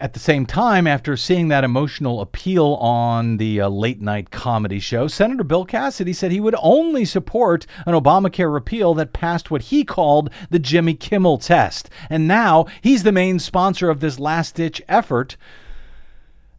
[0.00, 4.78] At the same time, after seeing that emotional appeal on the uh, late night comedy
[4.78, 9.62] show, Senator Bill Cassidy said he would only support an Obamacare repeal that passed what
[9.62, 11.90] he called the Jimmy Kimmel test.
[12.08, 15.36] And now he's the main sponsor of this last ditch effort.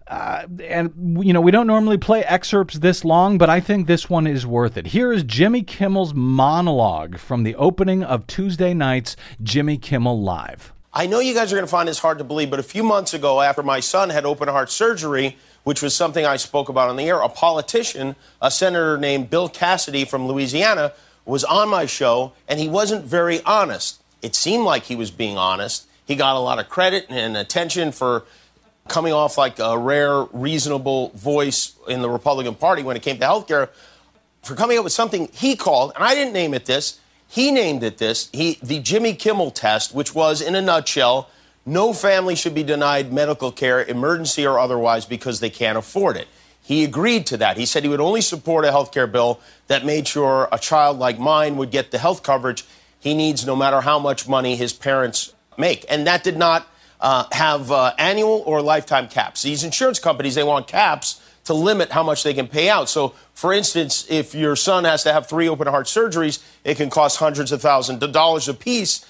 [0.06, 4.10] Uh, and, you know, we don't normally play excerpts this long, but I think this
[4.10, 4.88] one is worth it.
[4.88, 10.74] Here is Jimmy Kimmel's monologue from the opening of Tuesday night's Jimmy Kimmel Live.
[10.92, 12.82] I know you guys are going to find this hard to believe, but a few
[12.82, 16.90] months ago, after my son had open heart surgery, which was something I spoke about
[16.90, 20.94] on the air, a politician, a senator named Bill Cassidy from Louisiana,
[21.26, 24.02] was on my show, and he wasn't very honest.
[24.24, 25.86] It seemed like he was being honest.
[26.06, 28.24] He got a lot of credit and attention for
[28.88, 33.26] coming off like a rare, reasonable voice in the Republican Party when it came to
[33.26, 33.70] health care,
[34.42, 37.00] for coming up with something he called, and I didn't name it this,
[37.30, 41.30] he named it this, he, the Jimmy Kimmel test, which was, in a nutshell,
[41.64, 46.28] no family should be denied medical care, emergency or otherwise, because they can't afford it.
[46.60, 47.58] He agreed to that.
[47.58, 50.98] He said he would only support a health care bill that made sure a child
[50.98, 52.66] like mine would get the health coverage
[53.00, 55.86] he needs no matter how much money his parents make.
[55.88, 56.68] And that did not
[57.00, 59.44] uh, have uh, annual or lifetime caps.
[59.44, 62.88] These insurance companies, they want caps to limit how much they can pay out.
[62.90, 66.92] So, for instance, if your son has to have three open heart surgeries, it can
[66.92, 69.04] cost hundreds of thousands of dollars apiece.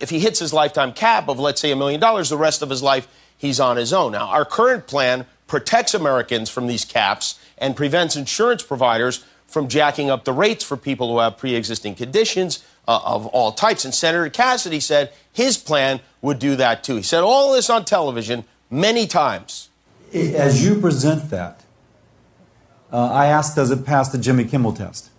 [0.00, 2.70] If he hits his lifetime cap of, let's say, a million dollars, the rest of
[2.70, 3.06] his life,
[3.38, 4.10] he's on his own.
[4.10, 10.10] Now, our current plan protects Americans from these caps and prevents insurance providers from jacking
[10.10, 13.84] up the rates for people who have pre existing conditions uh, of all types.
[13.84, 16.96] And Senator Cassidy said his plan would do that too.
[16.96, 19.68] He said all this on television many times.
[20.12, 21.62] As you present that,
[22.92, 25.10] uh, I asked, does it pass the Jimmy Kimmel test?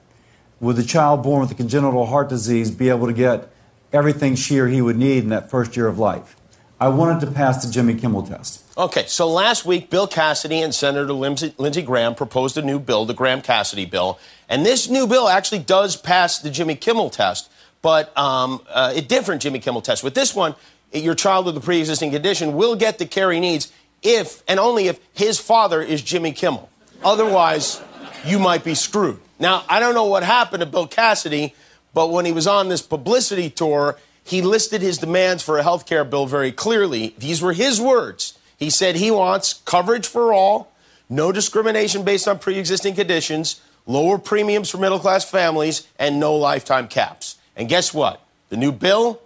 [0.59, 3.49] Would the child born with a congenital heart disease be able to get
[3.93, 6.35] everything she or he would need in that first year of life?
[6.79, 8.63] I wanted to pass the Jimmy Kimmel test.
[8.77, 13.05] Okay, so last week, Bill Cassidy and Senator Lindsey, Lindsey Graham proposed a new bill,
[13.05, 14.19] the Graham Cassidy bill.
[14.47, 17.49] And this new bill actually does pass the Jimmy Kimmel test,
[17.81, 20.03] but um, uh, a different Jimmy Kimmel test.
[20.03, 20.53] With this one,
[20.93, 23.71] your child with a pre existing condition will get the care he needs
[24.03, 26.69] if and only if his father is Jimmy Kimmel.
[27.03, 27.81] Otherwise,
[28.25, 29.19] you might be screwed.
[29.39, 31.53] Now, I don't know what happened to Bill Cassidy,
[31.93, 35.85] but when he was on this publicity tour, he listed his demands for a health
[35.85, 37.15] care bill very clearly.
[37.17, 38.37] These were his words.
[38.57, 40.71] He said he wants coverage for all,
[41.09, 46.35] no discrimination based on pre existing conditions, lower premiums for middle class families, and no
[46.35, 47.37] lifetime caps.
[47.55, 48.21] And guess what?
[48.49, 49.21] The new bill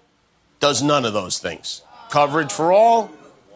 [0.60, 1.82] does none of those things.
[2.10, 3.10] Coverage for all?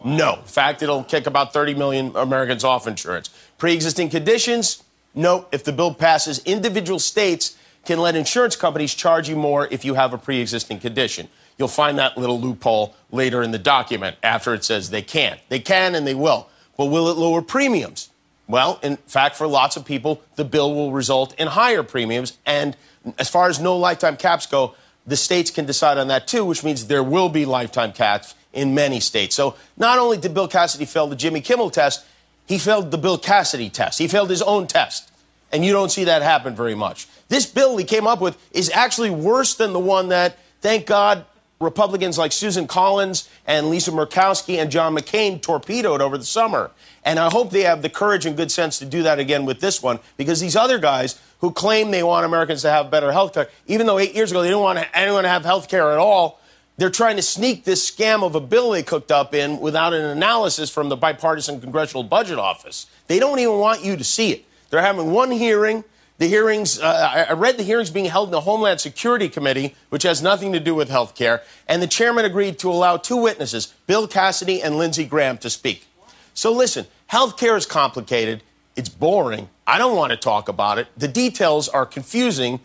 [0.04, 0.36] No.
[0.36, 3.30] In fact, it'll kick about 30 million Americans off insurance.
[3.58, 4.82] Pre existing conditions?
[5.14, 5.46] No.
[5.52, 9.94] If the bill passes, individual states can let insurance companies charge you more if you
[9.94, 11.28] have a pre existing condition.
[11.58, 15.40] You'll find that little loophole later in the document after it says they can't.
[15.48, 16.48] They can and they will.
[16.76, 18.10] But will it lower premiums?
[18.46, 22.36] Well, in fact, for lots of people, the bill will result in higher premiums.
[22.44, 22.76] And
[23.18, 24.74] as far as no lifetime caps go,
[25.06, 28.74] the states can decide on that too, which means there will be lifetime caps in
[28.74, 29.34] many states.
[29.34, 32.04] So not only did Bill Cassidy fail the Jimmy Kimmel test,
[32.46, 33.98] he failed the Bill Cassidy test.
[33.98, 35.10] He failed his own test.
[35.52, 37.06] And you don't see that happen very much.
[37.28, 41.24] This bill he came up with is actually worse than the one that, thank God,
[41.60, 46.70] Republicans like Susan Collins and Lisa Murkowski and John McCain torpedoed over the summer.
[47.04, 49.60] And I hope they have the courage and good sense to do that again with
[49.60, 53.32] this one, because these other guys who claim they want Americans to have better health
[53.32, 55.98] care, even though eight years ago they didn't want anyone to have health care at
[55.98, 56.40] all,
[56.76, 60.04] they're trying to sneak this scam of a bill they cooked up in without an
[60.04, 62.86] analysis from the bipartisan Congressional Budget Office.
[63.06, 64.44] They don't even want you to see it.
[64.70, 65.84] They're having one hearing.
[66.18, 70.02] The hearings, uh, I read the hearings being held in the Homeland Security Committee, which
[70.04, 73.74] has nothing to do with health care, and the chairman agreed to allow two witnesses,
[73.86, 75.86] Bill Cassidy and Lindsey Graham, to speak.
[76.32, 78.42] So listen, health care is complicated.
[78.76, 79.50] It's boring.
[79.66, 80.86] I don't want to talk about it.
[80.96, 82.60] The details are confusing.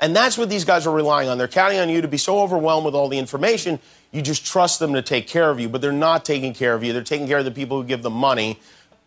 [0.00, 1.38] And that's what these guys are relying on.
[1.38, 3.78] They're counting on you to be so overwhelmed with all the information,
[4.12, 6.84] you just trust them to take care of you, but they're not taking care of
[6.84, 6.92] you.
[6.92, 8.58] They're taking care of the people who give them money,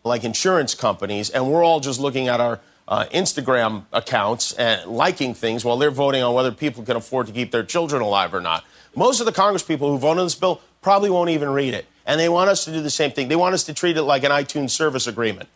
[0.04, 5.32] like insurance companies, and we're all just looking at our uh, Instagram accounts and liking
[5.32, 8.40] things while they're voting on whether people can afford to keep their children alive or
[8.40, 8.64] not.
[8.96, 11.86] Most of the Congress people who vote on this bill probably won't even read it.
[12.04, 13.28] And they want us to do the same thing.
[13.28, 15.48] They want us to treat it like an iTunes service agreement.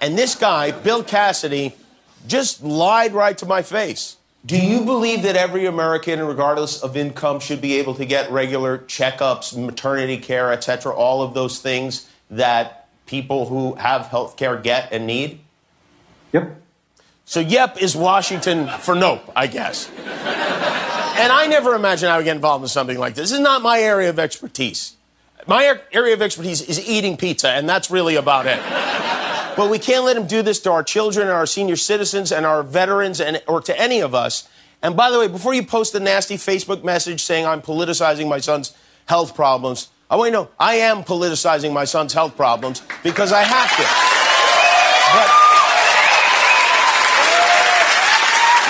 [0.00, 1.74] And this guy, Bill Cassidy,
[2.28, 4.15] just lied right to my face.
[4.46, 8.78] Do you believe that every American, regardless of income, should be able to get regular
[8.78, 14.56] checkups, maternity care, et cetera, all of those things that people who have health care
[14.56, 15.40] get and need?
[16.32, 16.62] Yep.
[17.24, 19.90] So, yep is Washington for nope, I guess.
[19.98, 23.30] and I never imagined I would get involved in something like this.
[23.30, 24.94] This is not my area of expertise.
[25.48, 28.60] My area of expertise is eating pizza, and that's really about it.
[29.56, 32.44] But we can't let him do this to our children and our senior citizens and
[32.44, 34.46] our veterans and or to any of us.
[34.82, 38.38] And by the way, before you post a nasty Facebook message saying I'm politicizing my
[38.38, 42.82] son's health problems, I want you to know I am politicizing my son's health problems
[43.02, 43.82] because I have to.
[45.16, 45.28] But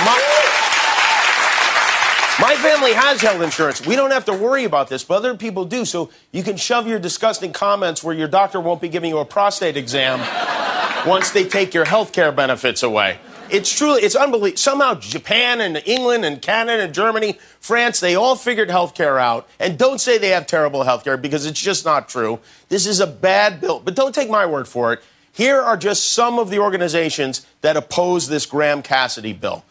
[0.07, 0.23] my,
[2.49, 3.85] my family has health insurance.
[3.85, 5.85] We don't have to worry about this, but other people do.
[5.85, 9.25] So you can shove your disgusting comments where your doctor won't be giving you a
[9.25, 10.21] prostate exam
[11.07, 13.19] once they take your health care benefits away.
[13.49, 14.57] It's truly, it's unbelievable.
[14.57, 19.49] Somehow Japan and England and Canada and Germany, France, they all figured healthcare out.
[19.61, 22.41] And don't say they have terrible healthcare because it's just not true.
[22.69, 23.79] This is a bad bill.
[23.79, 25.03] But don't take my word for it.
[25.33, 29.65] Here are just some of the organizations that oppose this Graham Cassidy bill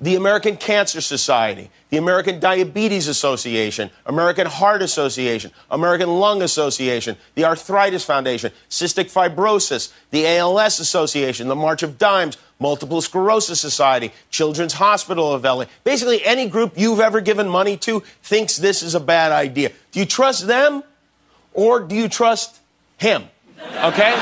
[0.00, 7.44] the American Cancer Society, the American Diabetes Association, American Heart Association, American Lung Association, the
[7.44, 14.74] Arthritis Foundation, Cystic Fibrosis, the ALS Association, the March of Dimes, Multiple Sclerosis Society, Children's
[14.74, 15.64] Hospital of LA.
[15.84, 19.70] Basically, any group you've ever given money to thinks this is a bad idea.
[19.92, 20.82] Do you trust them
[21.52, 22.60] or do you trust
[22.96, 23.24] him?
[23.58, 24.12] Okay?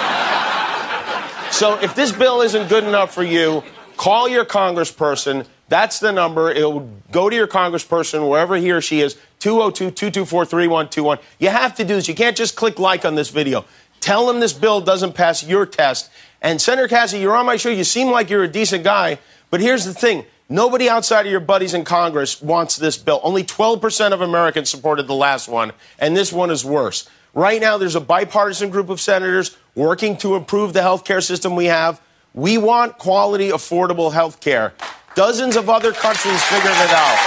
[1.53, 3.62] So if this bill isn't good enough for you,
[3.97, 5.47] call your congressperson.
[5.68, 6.50] That's the number.
[6.50, 11.18] It'll go to your congressperson, wherever he or she is, 202 224 3121.
[11.38, 12.09] You have to do this.
[12.09, 13.64] You can't just click like on this video.
[14.00, 16.11] Tell them this bill doesn't pass your test.
[16.40, 17.68] And Senator Cassidy, you're on my show.
[17.68, 19.18] You seem like you're a decent guy.
[19.50, 23.20] But here's the thing nobody outside of your buddies in Congress wants this bill.
[23.22, 27.09] Only 12% of Americans supported the last one, and this one is worse.
[27.35, 31.54] Right now, there's a bipartisan group of senators working to improve the health care system
[31.54, 32.00] we have.
[32.35, 34.72] We want quality, affordable health care.
[35.18, 37.18] Dozens of other countries figured it out.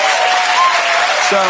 [1.27, 1.41] So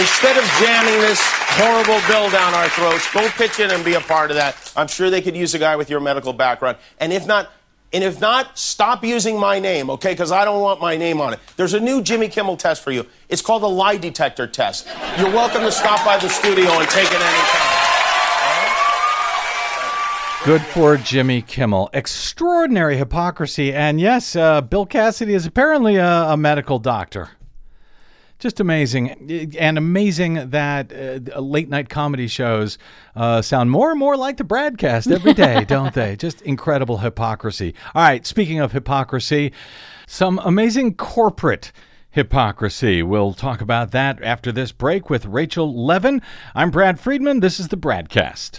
[0.00, 4.00] instead of jamming this horrible bill down our throats, go pitch in and be a
[4.00, 4.56] part of that.
[4.74, 6.78] I'm sure they could use a guy with your medical background.
[6.98, 7.50] And if not,
[7.92, 10.12] and if not, stop using my name, okay?
[10.12, 11.40] Because I don't want my name on it.
[11.58, 13.04] There's a new Jimmy Kimmel test for you.
[13.28, 14.86] It's called the lie detector test.
[15.18, 17.79] You're welcome to stop by the studio and take it anytime.
[20.42, 21.90] Good for Jimmy Kimmel.
[21.92, 23.74] Extraordinary hypocrisy.
[23.74, 27.28] And yes, uh, Bill Cassidy is apparently a, a medical doctor.
[28.38, 29.52] Just amazing.
[29.58, 32.78] And amazing that uh, late night comedy shows
[33.14, 36.16] uh, sound more and more like the BradCast every day, don't they?
[36.16, 37.74] Just incredible hypocrisy.
[37.94, 39.52] All right, speaking of hypocrisy,
[40.06, 41.70] some amazing corporate
[42.10, 43.02] hypocrisy.
[43.02, 46.22] We'll talk about that after this break with Rachel Leven.
[46.54, 47.40] I'm Brad Friedman.
[47.40, 48.58] This is the BradCast.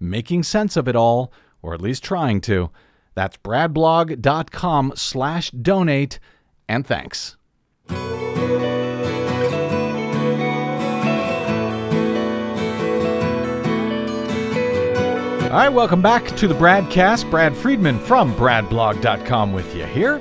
[0.00, 1.32] making sense of it all,
[1.62, 2.70] or at least trying to.
[3.14, 6.18] That's bradblog.com slash donate,
[6.68, 7.36] and thanks.
[15.46, 17.30] All right, welcome back to the BradCast.
[17.30, 20.20] Brad Friedman from bradblog.com with you here.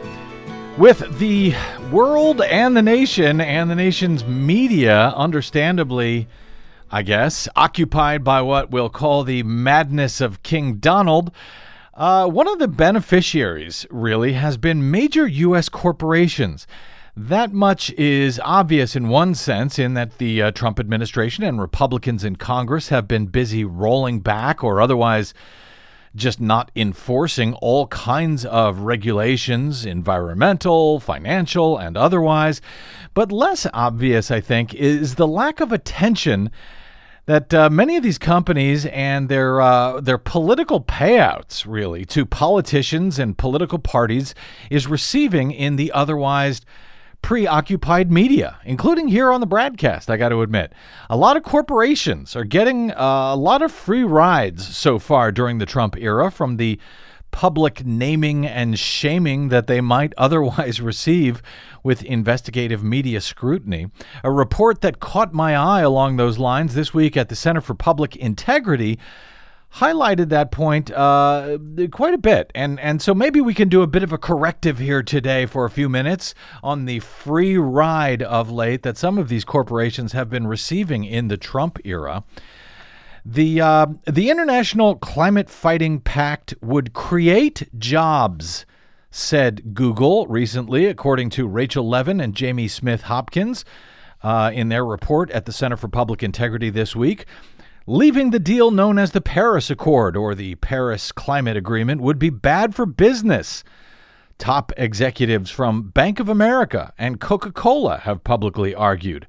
[0.78, 1.54] With the
[1.92, 6.30] world and the nation and the nation's media, understandably,
[6.92, 11.32] I guess, occupied by what we'll call the madness of King Donald,
[11.96, 15.70] uh, one of the beneficiaries really has been major U.S.
[15.70, 16.68] corporations.
[17.18, 22.26] That much is obvious in one sense, in that the uh, Trump administration and Republicans
[22.26, 25.34] in Congress have been busy rolling back or otherwise
[26.16, 32.62] just not enforcing all kinds of regulations, environmental, financial, and otherwise.
[33.14, 36.52] But less obvious, I think, is the lack of attention
[37.26, 43.18] that uh, many of these companies and their uh, their political payouts, really, to politicians
[43.18, 44.36] and political parties,
[44.70, 46.62] is receiving in the otherwise
[47.26, 50.12] preoccupied media, including here on the BradCast.
[50.12, 50.74] I got to admit,
[51.10, 55.58] a lot of corporations are getting uh, a lot of free rides so far during
[55.58, 56.80] the Trump era from the
[57.32, 61.42] public naming and shaming that they might otherwise receive
[61.82, 63.88] with investigative media scrutiny.
[64.24, 67.74] A report that caught my eye along those lines this week at the Center for
[67.74, 69.00] Public Integrity
[69.80, 71.58] highlighted that point uh,
[71.92, 72.52] quite a bit.
[72.56, 75.66] And, and so maybe we can do a bit of a corrective here today for
[75.66, 80.30] a few minutes on the free ride of late that some of these corporations have
[80.30, 82.24] been receiving in the Trump era.
[83.26, 88.66] The, uh, the International Climate Fighting Pact would create jobs,
[89.10, 93.66] said Google recently, according to Rachel Leven and Jamie Smith Hopkins
[94.22, 97.26] uh, in their report at the Center for Public Integrity this week.
[97.88, 102.32] Leaving the deal known as the Paris Accord or the Paris Climate Agreement would be
[102.32, 103.64] bad for business.
[104.40, 109.28] Top executives from Bank of America and Coca Cola have publicly argued.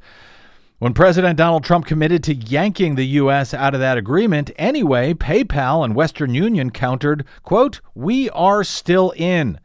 [0.78, 3.52] When President Donald Trump committed to yanking the U.S.
[3.52, 9.60] out of that agreement anyway, PayPal and Western Union countered, quote, We are still in.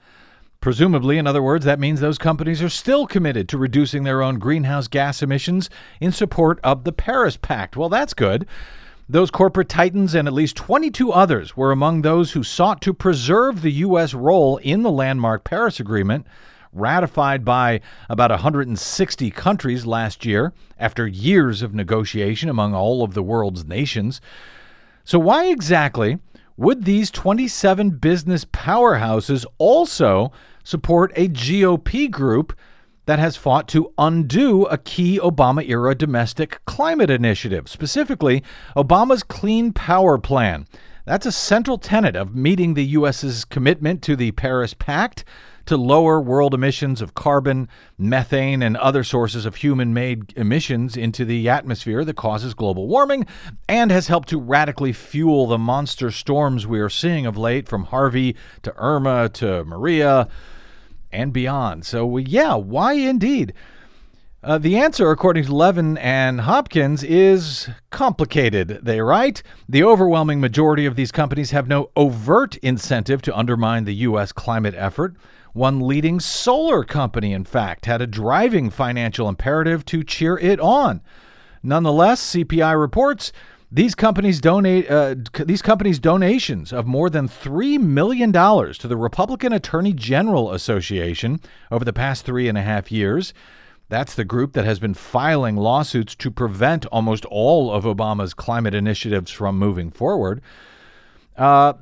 [0.60, 4.38] Presumably, in other words, that means those companies are still committed to reducing their own
[4.38, 5.70] greenhouse gas emissions
[6.02, 7.78] in support of the Paris Pact.
[7.78, 8.46] Well, that's good.
[9.12, 13.62] Those corporate titans and at least 22 others were among those who sought to preserve
[13.62, 14.14] the U.S.
[14.14, 16.26] role in the landmark Paris Agreement,
[16.72, 23.22] ratified by about 160 countries last year after years of negotiation among all of the
[23.22, 24.22] world's nations.
[25.04, 26.20] So, why exactly
[26.56, 30.32] would these 27 business powerhouses also
[30.64, 32.58] support a GOP group?
[33.12, 38.42] That has fought to undo a key Obama era domestic climate initiative, specifically
[38.74, 40.66] Obama's Clean Power Plan.
[41.04, 45.26] That's a central tenet of meeting the U.S.'s commitment to the Paris Pact
[45.66, 51.26] to lower world emissions of carbon, methane, and other sources of human made emissions into
[51.26, 53.26] the atmosphere that causes global warming,
[53.68, 57.84] and has helped to radically fuel the monster storms we are seeing of late from
[57.84, 60.30] Harvey to Irma to Maria
[61.12, 61.86] and beyond.
[61.86, 63.54] So, yeah, why indeed?
[64.44, 68.80] Uh, the answer, according to Leven and Hopkins, is complicated.
[68.82, 73.94] They write The overwhelming majority of these companies have no overt incentive to undermine the
[73.96, 74.32] U.S.
[74.32, 75.16] climate effort.
[75.54, 81.02] One leading solar company, in fact, had a driving financial imperative to cheer it on.
[81.62, 83.32] Nonetheless, CPI reports
[83.72, 85.16] these companies donate uh,
[85.46, 91.40] these companies donations of more than three million dollars to the Republican Attorney General Association
[91.72, 93.34] over the past three and a half years.
[93.88, 98.74] That's the group that has been filing lawsuits to prevent almost all of Obama's climate
[98.74, 100.42] initiatives from moving forward.
[101.38, 101.74] Uh,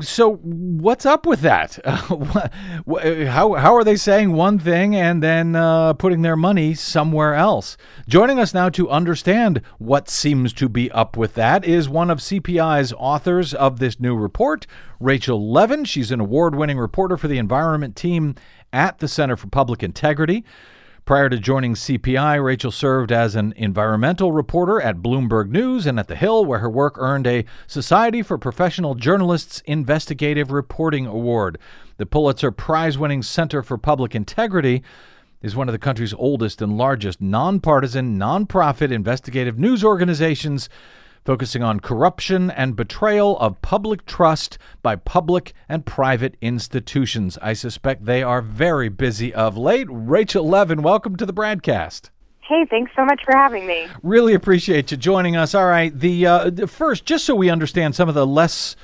[0.00, 1.78] so what's up with that?
[1.84, 7.76] how how are they saying one thing and then uh, putting their money somewhere else?
[8.06, 12.18] Joining us now to understand what seems to be up with that is one of
[12.18, 14.66] CPI's authors of this new report,
[15.00, 15.84] Rachel Leven.
[15.86, 18.34] She's an award-winning reporter for the environment team
[18.72, 20.44] at the Center for Public Integrity.
[21.10, 26.06] Prior to joining CPI, Rachel served as an environmental reporter at Bloomberg News and at
[26.06, 31.58] The Hill, where her work earned a Society for Professional Journalists Investigative Reporting Award.
[31.96, 34.84] The Pulitzer Prize winning Center for Public Integrity
[35.42, 40.68] is one of the country's oldest and largest nonpartisan, nonprofit investigative news organizations
[41.30, 47.38] focusing on corruption and betrayal of public trust by public and private institutions.
[47.40, 49.86] I suspect they are very busy of late.
[49.88, 52.10] Rachel Leven, welcome to the BradCast.
[52.40, 53.86] Hey, thanks so much for having me.
[54.02, 55.54] Really appreciate you joining us.
[55.54, 58.74] All right, the, uh, the first, just so we understand some of the less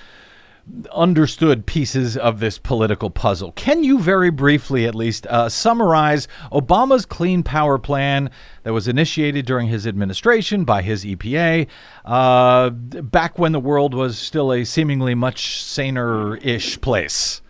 [0.93, 3.53] understood pieces of this political puzzle.
[3.53, 8.31] Can you very briefly, at least, uh, summarize Obama's Clean Power Plan
[8.65, 11.69] that was initiated during his administration by his EPA
[12.05, 17.43] uh, back when the world was still a seemingly much saner ish place?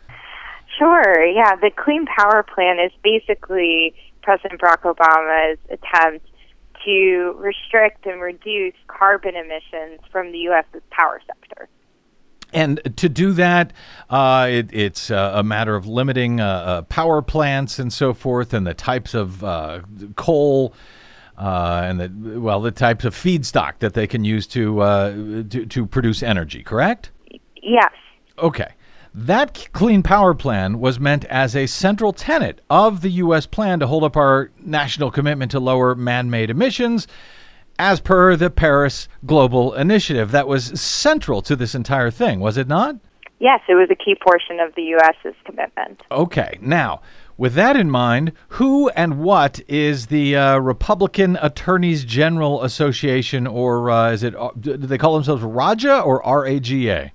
[0.78, 1.56] Sure, yeah.
[1.56, 6.26] The Clean Power Plan is basically President Barack Obama's attempt
[6.84, 11.68] to restrict and reduce carbon emissions from the U.S.'s power sector.
[12.52, 13.72] And to do that,
[14.08, 18.54] uh, it, it's uh, a matter of limiting uh, uh, power plants and so forth,
[18.54, 19.80] and the types of uh,
[20.14, 20.72] coal
[21.36, 25.86] uh, and the well, the types of feedstock that they can use to to, to
[25.86, 26.62] produce energy.
[26.62, 27.10] Correct?
[27.62, 27.92] Yes.
[28.38, 28.72] Okay.
[29.12, 33.46] That clean power plan was meant as a central tenet of the U.S.
[33.46, 37.08] plan to hold up our national commitment to lower man made emissions
[37.78, 40.30] as per the Paris Global Initiative.
[40.30, 42.96] That was central to this entire thing, was it not?
[43.38, 46.00] Yes, it was a key portion of the U.S.'s commitment.
[46.10, 46.58] Okay.
[46.62, 47.02] Now,
[47.36, 53.90] with that in mind, who and what is the uh, Republican Attorneys General Association, or
[53.90, 57.12] uh, is it, uh, do they call themselves RAJA or RAGA?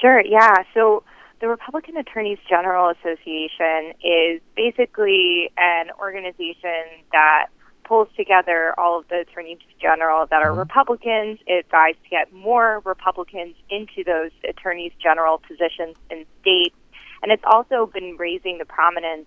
[0.00, 0.56] Sure, yeah.
[0.74, 1.04] So
[1.40, 7.46] the Republican Attorneys General Association is basically an organization that
[7.86, 10.60] pulls together all of the attorneys general that are mm-hmm.
[10.60, 11.38] Republicans.
[11.46, 16.76] It tries to get more Republicans into those attorneys general positions in states.
[17.22, 19.26] And it's also been raising the prominence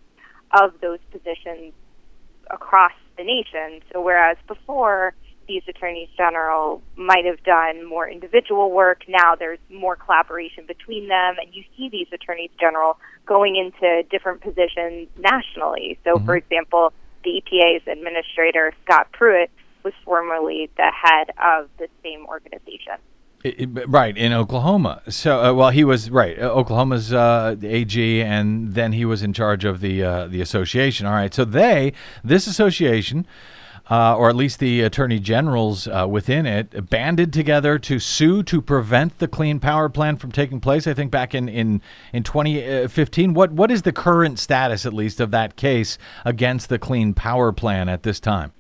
[0.52, 1.74] of those positions
[2.50, 3.82] across the nation.
[3.92, 5.14] So whereas before
[5.48, 11.36] these attorneys general might have done more individual work, now there's more collaboration between them,
[11.42, 15.98] and you see these attorneys general going into different positions nationally.
[16.04, 16.54] So, for mm-hmm.
[16.54, 16.94] example,
[17.24, 19.50] the EPA's administrator Scott Pruitt
[19.84, 22.96] was formerly the head of the same organization.
[23.46, 25.02] I- I- right in Oklahoma.
[25.08, 26.38] So, uh, well, he was right.
[26.38, 31.06] uh, Oklahoma's uh, AG, and then he was in charge of the uh, the association.
[31.06, 31.34] All right.
[31.34, 31.94] So they,
[32.24, 33.26] this association,
[33.90, 38.62] uh, or at least the attorney generals uh, within it, banded together to sue to
[38.62, 40.86] prevent the Clean Power Plan from taking place.
[40.86, 41.82] I think back in in
[42.14, 43.34] in 2015.
[43.34, 47.52] What what is the current status, at least, of that case against the Clean Power
[47.52, 48.54] Plan at this time?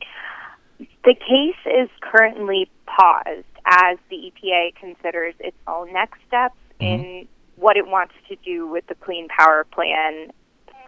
[0.77, 7.77] The case is currently paused as the EPA considers its own next steps in what
[7.77, 10.31] it wants to do with the Clean Power Plan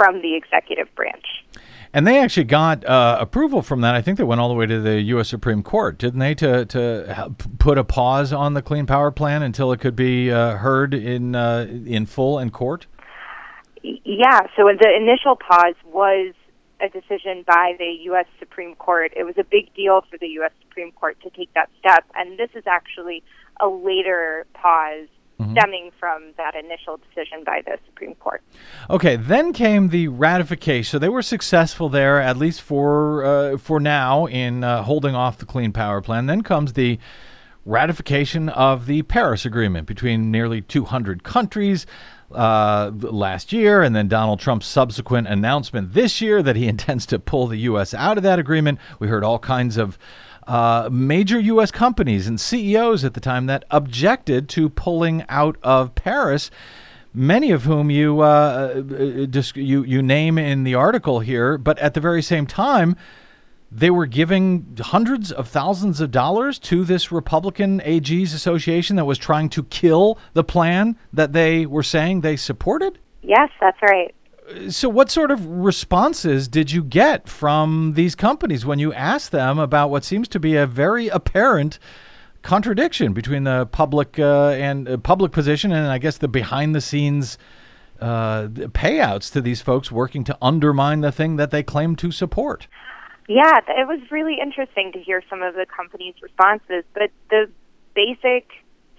[0.01, 1.25] from the executive branch.
[1.93, 3.93] And they actually got uh, approval from that.
[3.93, 5.29] I think they went all the way to the U.S.
[5.29, 9.71] Supreme Court, didn't they, to to put a pause on the Clean Power Plan until
[9.71, 12.87] it could be uh, heard in uh, in full in court.
[13.83, 16.33] Yeah, so the initial pause was
[16.79, 18.25] a decision by the U.S.
[18.39, 19.11] Supreme Court.
[19.15, 20.51] It was a big deal for the U.S.
[20.63, 23.21] Supreme Court to take that step, and this is actually
[23.59, 25.09] a later pause
[25.51, 28.41] stemming from that initial decision by the Supreme Court.
[28.89, 30.91] Okay, then came the ratification.
[30.91, 35.37] So they were successful there, at least for uh, for now, in uh, holding off
[35.37, 36.25] the Clean Power Plan.
[36.25, 36.99] Then comes the
[37.65, 41.85] ratification of the Paris Agreement between nearly 200 countries
[42.33, 47.19] uh, last year, and then Donald Trump's subsequent announcement this year that he intends to
[47.19, 47.93] pull the U.S.
[47.93, 48.79] out of that agreement.
[48.99, 49.97] We heard all kinds of
[50.47, 51.71] uh, major U.S.
[51.71, 56.51] companies and CEOs at the time that objected to pulling out of Paris
[57.13, 61.77] many of whom you uh, uh, dis- you you name in the article here, but
[61.79, 62.95] at the very same time,
[63.71, 69.17] they were giving hundreds of thousands of dollars to this Republican AG's association that was
[69.17, 72.99] trying to kill the plan that they were saying they supported.
[73.21, 74.13] Yes, that's right.
[74.69, 79.59] So, what sort of responses did you get from these companies when you asked them
[79.59, 81.79] about what seems to be a very apparent
[82.41, 86.81] contradiction between the public uh, and uh, public position and I guess the behind the
[86.81, 87.37] scenes
[87.99, 92.67] uh, payouts to these folks working to undermine the thing that they claim to support?
[93.27, 97.49] Yeah, it was really interesting to hear some of the companies' responses, but the
[97.93, 98.49] basic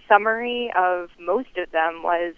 [0.09, 2.34] summary of most of them was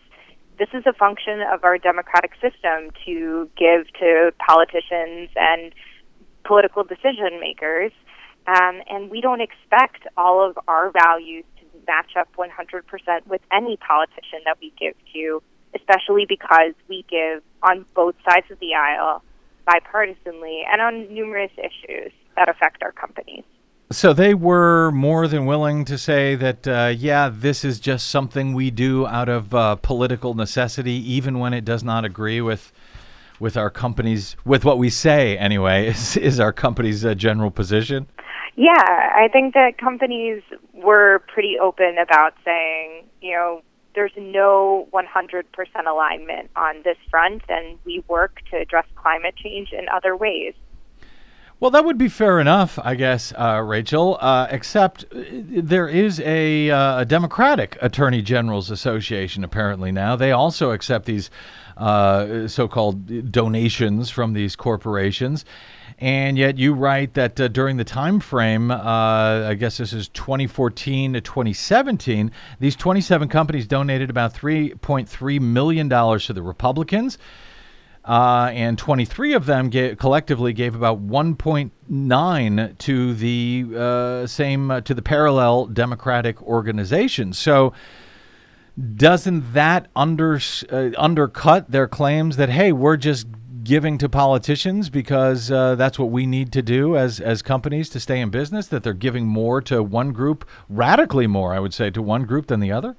[0.59, 5.75] this is a function of our democratic system to give to politicians and
[6.45, 7.93] political decision makers.
[8.47, 13.77] Um, and we don't expect all of our values to match up 100% with any
[13.79, 15.43] politician that we give to,
[15.75, 19.23] especially because we give on both sides of the aisle
[19.67, 23.45] bipartisanly and on numerous issues that affect our companies.
[23.95, 28.53] So they were more than willing to say that, uh, yeah, this is just something
[28.53, 32.73] we do out of uh, political necessity, even when it does not agree with
[33.39, 35.39] with our company's with what we say.
[35.39, 38.09] Anyway, is, is our company's uh, general position.
[38.57, 40.43] Yeah, I think that companies
[40.73, 43.63] were pretty open about saying, you know,
[43.95, 45.45] there's no 100%
[45.89, 50.55] alignment on this front, and we work to address climate change in other ways.
[51.65, 54.19] Well, that would be fair enough, I guess, uh, Rachel.
[54.21, 60.15] Uh, except uh, there is a, uh, a Democratic Attorney General's Association apparently now.
[60.15, 61.31] They also accept these
[61.79, 65.47] uh, so-called donations from these corporations.
[65.99, 71.15] And yet, you write that uh, during the time frame, I guess this is 2014
[71.15, 77.17] to 2017, these 27 companies donated about 3.3 million dollars to the Republicans,
[78.05, 84.95] uh, and 23 of them collectively gave about 1.9 to the uh, same uh, to
[84.95, 87.39] the parallel Democratic organizations.
[87.39, 87.73] So
[88.97, 90.39] doesn't that under,
[90.71, 93.27] uh, undercut their claims that hey we're just
[93.63, 98.01] giving to politicians because uh, that's what we need to do as as companies to
[98.01, 101.89] stay in business that they're giving more to one group radically more i would say
[101.89, 102.97] to one group than the other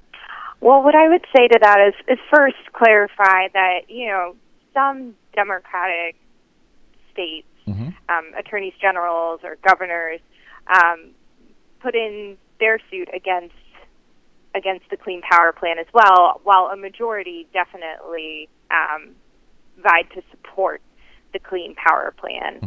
[0.61, 4.35] Well, what I would say to that is, is first clarify that, you know,
[4.75, 6.15] some Democratic
[7.11, 7.47] states,
[8.09, 10.19] um, attorneys generals or governors,
[10.67, 11.11] um,
[11.81, 13.55] put in their suit against
[14.53, 19.15] against the Clean Power Plan as well, while a majority definitely um,
[19.83, 20.81] vied to support
[21.33, 22.59] the Clean Power Plan.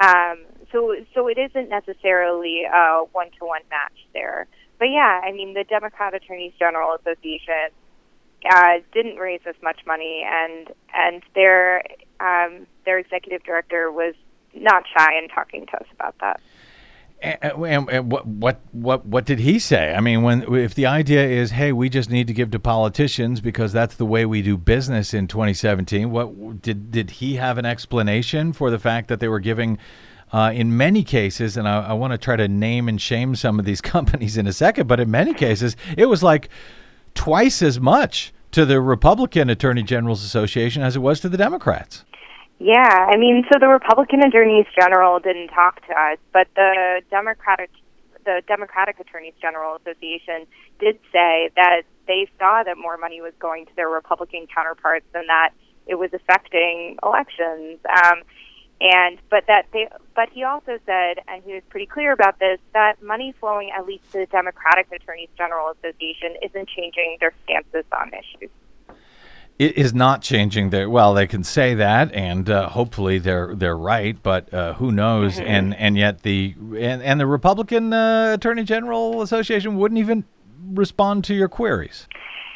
[0.00, 0.38] Um,
[0.72, 4.48] so, so it isn't necessarily a one-to-one match there.
[4.80, 7.70] But yeah, I mean, the Democrat Attorneys General Association
[8.44, 11.82] uh, didn't raise as much money, and and their
[12.20, 14.14] um, their executive director was
[14.54, 16.40] not shy in talking to us about that.
[17.20, 19.94] And, and, and what what what what did he say?
[19.94, 23.40] I mean, when if the idea is, hey, we just need to give to politicians
[23.40, 26.10] because that's the way we do business in 2017.
[26.10, 29.78] What did did he have an explanation for the fact that they were giving?
[30.32, 33.60] Uh, in many cases, and I, I want to try to name and shame some
[33.60, 36.50] of these companies in a second, but in many cases, it was like
[37.16, 42.04] twice as much to the Republican Attorney Generals Association as it was to the Democrats.
[42.58, 47.70] Yeah, I mean, so the Republican attorneys general didn't talk to us, but the Democratic
[48.24, 50.46] the Democratic Attorneys General Association
[50.80, 55.28] did say that they saw that more money was going to their Republican counterparts and
[55.28, 55.50] that
[55.86, 57.78] it was affecting elections.
[57.88, 58.22] Um,
[58.80, 62.58] and but that they but he also said, and he was pretty clear about this,
[62.72, 67.84] that money flowing at least to the Democratic Attorneys General Association isn't changing their stances
[67.92, 68.50] on issues.
[69.58, 73.76] it is not changing their well they can say that and uh, hopefully they're they're
[73.76, 78.64] right but uh, who knows and and yet the and, and the republican uh, attorney
[78.64, 80.24] general association wouldn't even
[80.74, 82.06] respond to your queries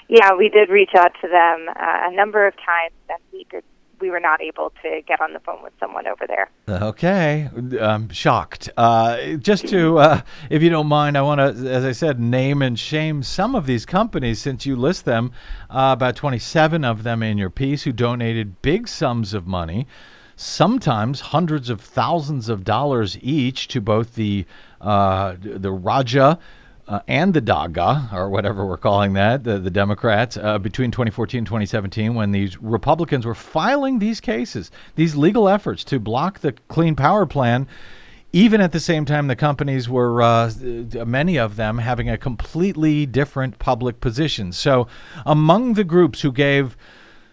[0.08, 3.62] Yeah, we did reach out to them uh, a number of times that we did.
[4.00, 6.50] We were not able to get on the phone with someone over there.
[6.68, 7.48] okay.
[7.80, 8.70] I'm shocked.
[8.76, 12.62] Uh, just to uh, if you don't mind i want to as i said name
[12.62, 15.32] and shame some of these companies since you list them.
[15.68, 19.86] Uh, about 27 of them in your piece who donated big sums of money
[20.40, 24.46] sometimes hundreds of thousands of dollars each to both the
[24.80, 26.38] uh, the Raja
[26.90, 31.38] uh, and the Daga, or whatever we're calling that, the, the Democrats, uh, between 2014
[31.38, 36.50] and 2017, when these Republicans were filing these cases, these legal efforts to block the
[36.66, 37.68] Clean Power Plan.
[38.32, 40.50] Even at the same time, the companies were, uh,
[41.06, 44.50] many of them, having a completely different public position.
[44.50, 44.88] So,
[45.24, 46.76] among the groups who gave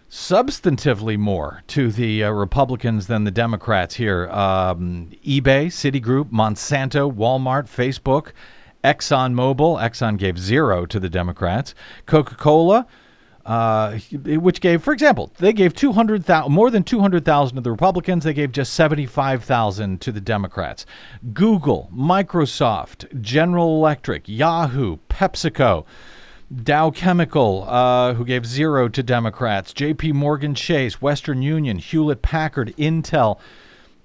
[0.08, 4.28] substantively more to the uh, Republicans than the Democrats here.
[4.30, 8.32] Um, eBay, Citigroup, Monsanto, Walmart, Facebook,
[8.84, 9.80] ExxonMobil.
[9.80, 11.74] Exxon gave zero to the Democrats.
[12.06, 12.86] Coca Cola.
[13.46, 18.24] Uh, which gave, for example, they gave 200,000, more than 200,000 to the Republicans.
[18.24, 20.84] They gave just 75,000 to the Democrats.
[21.32, 25.86] Google, Microsoft, General Electric, Yahoo, PepsiCo,
[26.62, 30.12] Dow Chemical, uh, who gave zero to Democrats, J.P.
[30.12, 33.38] Morgan Chase, Western Union, Hewlett Packard, Intel,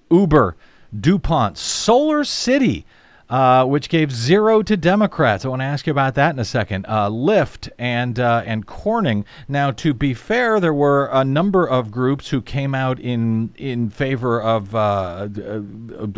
[0.09, 0.55] Uber,
[0.97, 2.86] DuPont, Solar City,
[3.34, 5.43] uh, which gave zero to Democrats.
[5.43, 6.86] I want to ask you about that in a second.
[6.88, 9.25] Uh, Lyft and uh, and Corning.
[9.47, 13.89] Now, to be fair, there were a number of groups who came out in in
[13.89, 15.25] favor of uh, uh,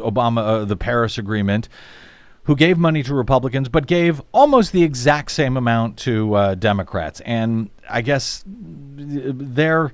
[0.03, 1.69] Obama, uh, the Paris Agreement
[2.43, 7.21] who gave money to Republicans, but gave almost the exact same amount to uh, Democrats.
[7.21, 9.93] And I guess their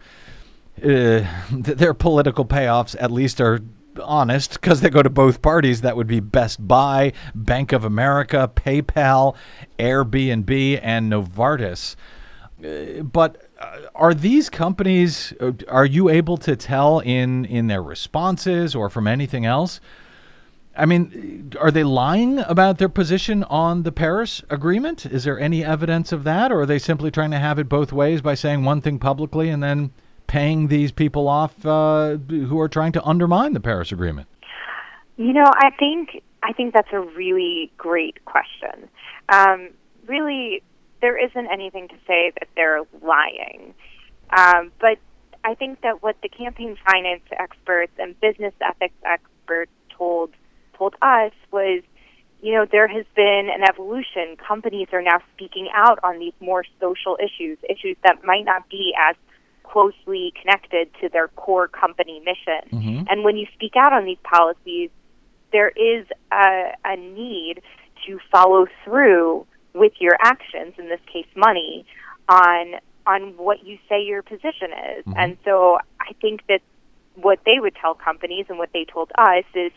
[0.83, 3.59] uh, their political payoffs, at least, are
[4.01, 8.51] honest, because they go to both parties, that would be Best Buy, Bank of America,
[8.55, 9.35] PayPal,
[9.79, 11.95] Airbnb, and Novartis.
[12.63, 15.33] Uh, but uh, are these companies?
[15.39, 19.79] uh, Are you able to tell in in their responses or from anything else?
[20.77, 25.05] I mean, are they lying about their position on the Paris Agreement?
[25.05, 27.91] Is there any evidence of that, or are they simply trying to have it both
[27.91, 29.91] ways by saying one thing publicly and then
[30.31, 34.29] paying these people off uh, who are trying to undermine the Paris Agreement?
[35.17, 38.87] You know, I think I think that's a really great question.
[39.27, 39.71] Um,
[40.07, 40.63] really,
[41.01, 43.73] there isn't anything to say that they're lying,
[44.29, 44.99] um, but
[45.43, 50.31] I think that what the campaign finance experts and business ethics experts told
[50.77, 51.83] told us was,
[52.41, 54.37] you know, there has been an evolution.
[54.37, 58.93] Companies are now speaking out on these more social issues, issues that might not be
[58.97, 59.17] as
[59.71, 62.69] closely connected to their core company mission.
[63.09, 64.89] And when you speak out on these policies,
[65.51, 67.61] there is a, a need
[68.07, 71.85] to follow through with your actions, in this case, money,
[72.27, 72.75] on
[73.07, 75.03] on what you say your position is.
[75.15, 76.61] And so I think that
[77.15, 79.71] what they would tell companies and what they told us is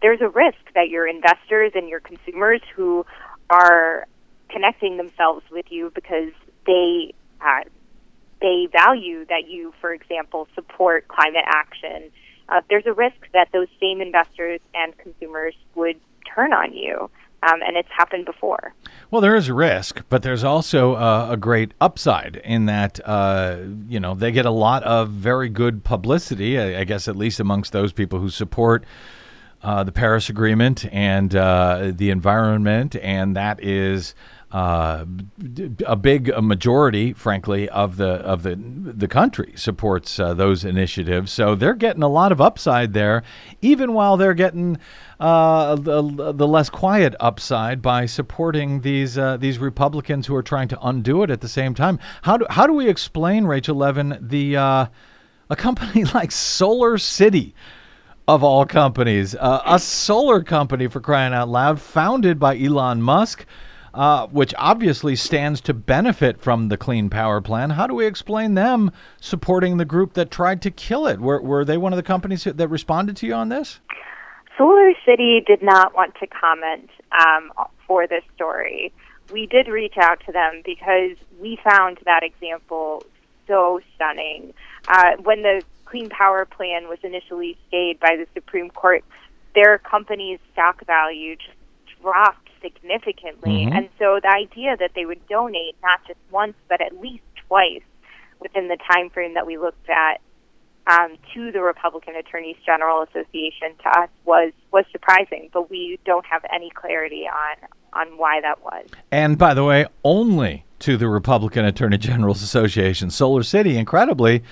[0.00, 3.04] there's a risk that your investors and your consumers who
[3.50, 4.06] are
[4.48, 6.32] connecting themselves with you because
[6.66, 7.64] they uh,
[8.40, 12.10] they value that you, for example, support climate action.
[12.48, 16.00] Uh, there's a risk that those same investors and consumers would
[16.34, 17.10] turn on you,
[17.42, 18.74] um, and it's happened before.
[19.10, 23.58] Well, there is a risk, but there's also uh, a great upside in that uh,
[23.88, 26.58] you know they get a lot of very good publicity.
[26.58, 28.84] I, I guess at least amongst those people who support
[29.62, 34.14] uh, the Paris Agreement and uh, the environment, and that is.
[34.52, 35.04] Uh,
[35.86, 41.30] a big a majority, frankly, of the of the the country supports uh, those initiatives.
[41.30, 43.22] So they're getting a lot of upside there,
[43.62, 44.76] even while they're getting
[45.20, 50.66] uh, the, the less quiet upside by supporting these uh, these Republicans who are trying
[50.68, 52.00] to undo it at the same time.
[52.22, 54.86] How do how do we explain Rachel Leven the uh,
[55.48, 57.54] a company like Solar City?
[58.30, 63.44] Of all companies, uh, a solar company for crying out loud, founded by Elon Musk,
[63.92, 67.70] uh, which obviously stands to benefit from the Clean Power Plan.
[67.70, 71.18] How do we explain them supporting the group that tried to kill it?
[71.18, 73.80] Were, were they one of the companies that responded to you on this?
[74.56, 77.50] Solar City did not want to comment um,
[77.84, 78.92] for this story.
[79.32, 83.02] We did reach out to them because we found that example
[83.48, 84.54] so stunning.
[84.86, 89.04] Uh, when the Clean Power Plan was initially stayed by the Supreme Court,
[89.54, 91.58] their company's stock value just
[92.00, 93.64] dropped significantly.
[93.64, 97.82] And so the idea that they would donate not just once, but at least twice
[98.38, 100.20] within the time frame that we looked at
[100.86, 106.24] um, to the Republican Attorneys General Association to us was was surprising, but we don't
[106.26, 108.86] have any clarity on on why that was.
[109.10, 113.10] And by the way, only to the Republican Attorney General's Association.
[113.10, 114.42] Solar City, incredibly,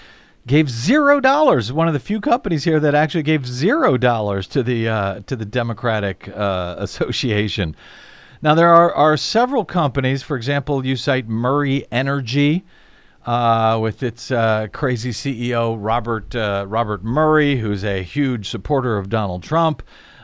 [0.49, 1.73] gave zero dollars.
[1.73, 5.37] One of the few companies here that actually gave zero dollars to the uh, to
[5.37, 7.77] the Democratic uh, Association.
[8.43, 10.23] Now there are, are several companies.
[10.23, 12.65] For example, you cite Murray Energy.
[13.27, 19.11] Uh, with its uh, crazy CEO Robert uh, Robert Murray, who's a huge supporter of
[19.11, 19.83] Donald Trump,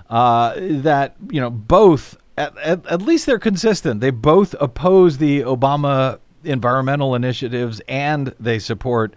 [0.08, 4.00] uh, that you know both at, at, at least they're consistent.
[4.00, 9.14] They both oppose the Obama environmental initiatives and they support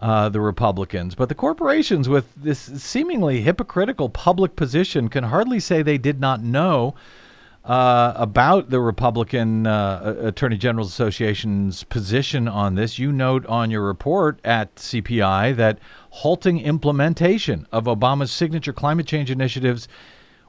[0.00, 1.14] uh, the Republicans.
[1.14, 6.42] But the corporations with this seemingly hypocritical public position can hardly say they did not
[6.42, 6.94] know
[7.64, 12.98] uh, about the Republican uh, Attorney General's Association's position on this.
[12.98, 15.78] You note on your report at CPI that
[16.10, 19.86] halting implementation of Obama's signature climate change initiatives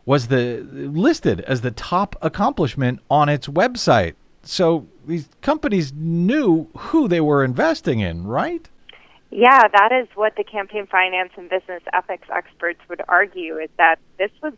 [0.06, 4.16] was the listed as the top accomplishment on its website.
[4.44, 8.68] So these companies knew who they were investing in, right?
[9.32, 13.96] Yeah, that is what the campaign finance and business ethics experts would argue is that
[14.20, 14.54] this was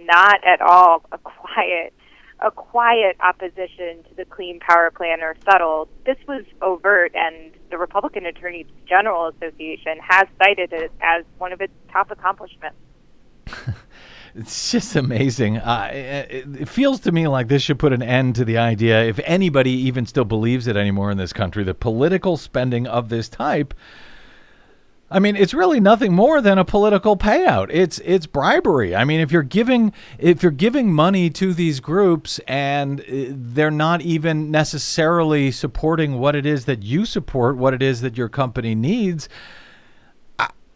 [0.00, 1.94] not at all a quiet
[2.40, 5.88] a quiet opposition to the Clean Power Plan or subtle.
[6.04, 11.62] This was overt, and the Republican Attorney General Association has cited it as one of
[11.62, 12.76] its top accomplishments.
[14.38, 15.56] It's just amazing.
[15.56, 19.02] Uh, it, it feels to me like this should put an end to the idea,
[19.04, 23.30] if anybody even still believes it anymore in this country, that political spending of this
[23.30, 23.72] type.
[25.08, 27.68] I mean, it's really nothing more than a political payout.
[27.70, 28.96] It's it's bribery.
[28.96, 33.70] I mean, if you're giving if you're giving money to these groups and uh, they're
[33.70, 38.28] not even necessarily supporting what it is that you support, what it is that your
[38.28, 39.28] company needs,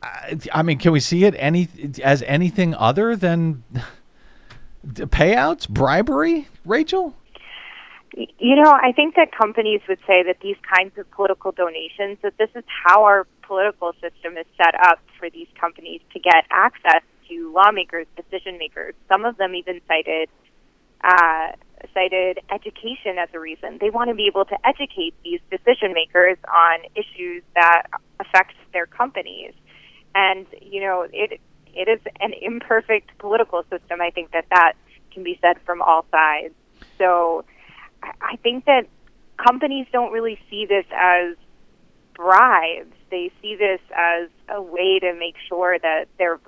[0.03, 1.68] I, I mean, can we see it any
[2.03, 3.64] as anything other than
[4.87, 7.16] payouts, bribery, Rachel?
[8.12, 12.36] You know, I think that companies would say that these kinds of political donations, that
[12.38, 17.02] this is how our political system is set up for these companies to get access
[17.28, 18.94] to lawmakers, decision makers.
[19.08, 20.28] Some of them even cited
[21.02, 21.52] uh,
[21.94, 23.78] cited education as a reason.
[23.80, 27.84] They want to be able to educate these decision makers on issues that
[28.18, 29.54] affect their companies.
[30.14, 31.40] And you know, it
[31.72, 34.00] it is an imperfect political system.
[34.00, 34.72] I think that that
[35.12, 36.54] can be said from all sides.
[36.98, 37.44] So
[38.03, 38.86] I- think that
[39.36, 41.36] companies don't really see this as
[42.14, 42.94] bribes.
[43.11, 46.38] They see this as a way to make sure that their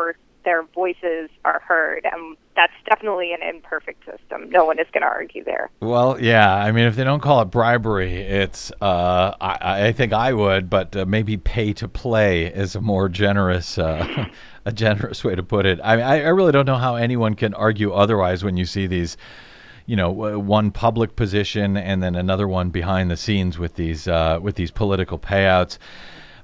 [0.45, 4.51] their voices are heard, and that's definitely an imperfect system.
[4.51, 5.71] No one is going to argue there.
[5.81, 6.53] Well, yeah.
[6.53, 10.69] I mean, if they don't call it bribery, it's uh, I, I think I would,
[10.69, 14.27] but uh, maybe pay to play is a more generous uh,
[14.65, 15.81] a generous way to put it.
[15.83, 19.17] I I really don't know how anyone can argue otherwise when you see these.
[19.87, 24.39] You know, one public position and then another one behind the scenes with these uh,
[24.41, 25.79] with these political payouts.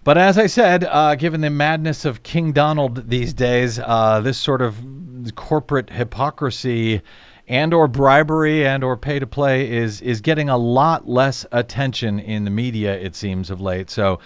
[0.04, 4.38] But as I said, uh, given the madness of King Donald these days, uh, this
[4.38, 4.76] sort of
[5.34, 7.02] corporate hypocrisy
[7.48, 12.18] and or bribery and or pay to play is is getting a lot less attention
[12.18, 13.90] in the media it seems of late.
[13.90, 14.20] So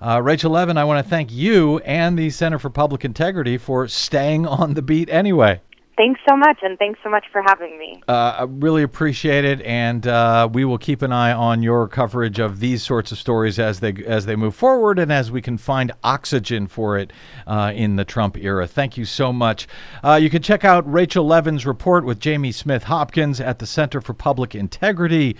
[0.00, 3.88] uh, Rachel Leven, I want to thank you and the Center for Public Integrity for
[3.88, 5.60] staying on the beat anyway.
[5.98, 8.00] Thanks so much, and thanks so much for having me.
[8.06, 12.38] Uh, I really appreciate it, and uh, we will keep an eye on your coverage
[12.38, 15.58] of these sorts of stories as they as they move forward, and as we can
[15.58, 17.12] find oxygen for it
[17.48, 18.68] uh, in the Trump era.
[18.68, 19.66] Thank you so much.
[20.04, 24.00] Uh, you can check out Rachel Leven's report with Jamie Smith Hopkins at the Center
[24.00, 25.36] for Public Integrity.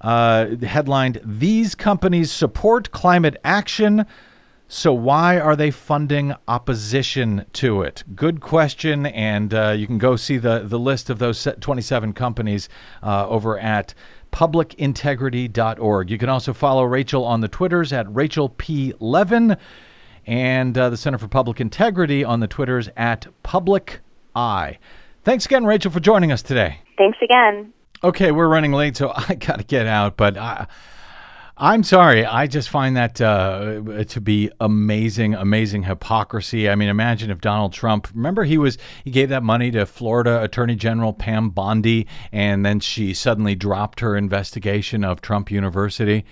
[0.00, 4.06] Uh, headlined: These companies support climate action.
[4.72, 8.04] So why are they funding opposition to it?
[8.14, 12.68] Good question, and uh, you can go see the the list of those 27 companies
[13.02, 13.94] uh, over at
[14.30, 16.08] publicintegrity.org.
[16.08, 18.94] You can also follow Rachel on the Twitters at Rachel P.
[19.00, 19.56] Leven
[20.24, 23.98] and uh, the Center for Public Integrity on the Twitters at Public
[24.36, 24.78] Eye.
[25.24, 26.78] Thanks again, Rachel, for joining us today.
[26.96, 27.72] Thanks again.
[28.04, 30.68] Okay, we're running late, so I got to get out, but I,
[31.62, 32.24] I'm sorry.
[32.24, 36.70] I just find that uh, to be amazing, amazing hypocrisy.
[36.70, 40.42] I mean, imagine if Donald Trump, remember he was he gave that money to Florida
[40.42, 46.24] Attorney General Pam Bondi, and then she suddenly dropped her investigation of Trump University.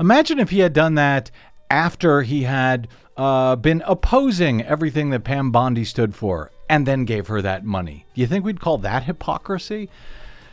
[0.00, 1.30] Imagine if he had done that
[1.70, 7.28] after he had uh, been opposing everything that Pam Bondi stood for, and then gave
[7.28, 8.04] her that money.
[8.14, 9.88] Do you think we'd call that hypocrisy?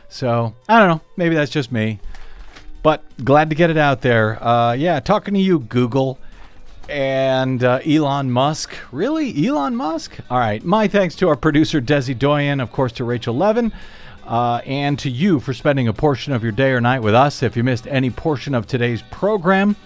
[0.08, 1.00] So I don't know.
[1.16, 1.98] Maybe that's just me.
[2.84, 4.44] But glad to get it out there.
[4.44, 6.18] Uh, yeah, talking to you, Google
[6.90, 8.76] and uh, Elon Musk.
[8.92, 9.48] Really?
[9.48, 10.18] Elon Musk?
[10.28, 10.62] All right.
[10.62, 13.72] My thanks to our producer, Desi Doyen, of course, to Rachel Leven,
[14.26, 17.42] uh, and to you for spending a portion of your day or night with us.
[17.42, 19.76] If you missed any portion of today's program,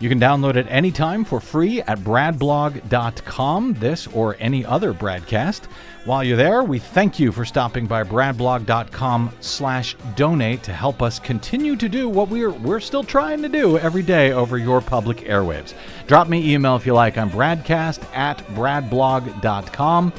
[0.00, 5.68] you can download it anytime for free at bradblog.com, this or any other broadcast.
[6.04, 11.20] While you're there, we thank you for stopping by bradblog.com slash donate to help us
[11.20, 15.18] continue to do what we're we're still trying to do every day over your public
[15.18, 15.74] airwaves.
[16.08, 17.16] Drop me email if you like.
[17.16, 20.12] I'm bradcast at bradblog.com.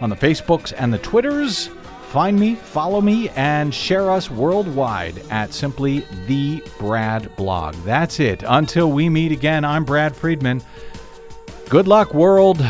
[0.00, 1.66] On the Facebooks and the Twitters,
[2.10, 7.74] find me, follow me, and share us worldwide at simply the Brad Blog.
[7.84, 8.44] That's it.
[8.46, 10.62] Until we meet again, I'm Brad Friedman.
[11.68, 12.64] Good luck, world.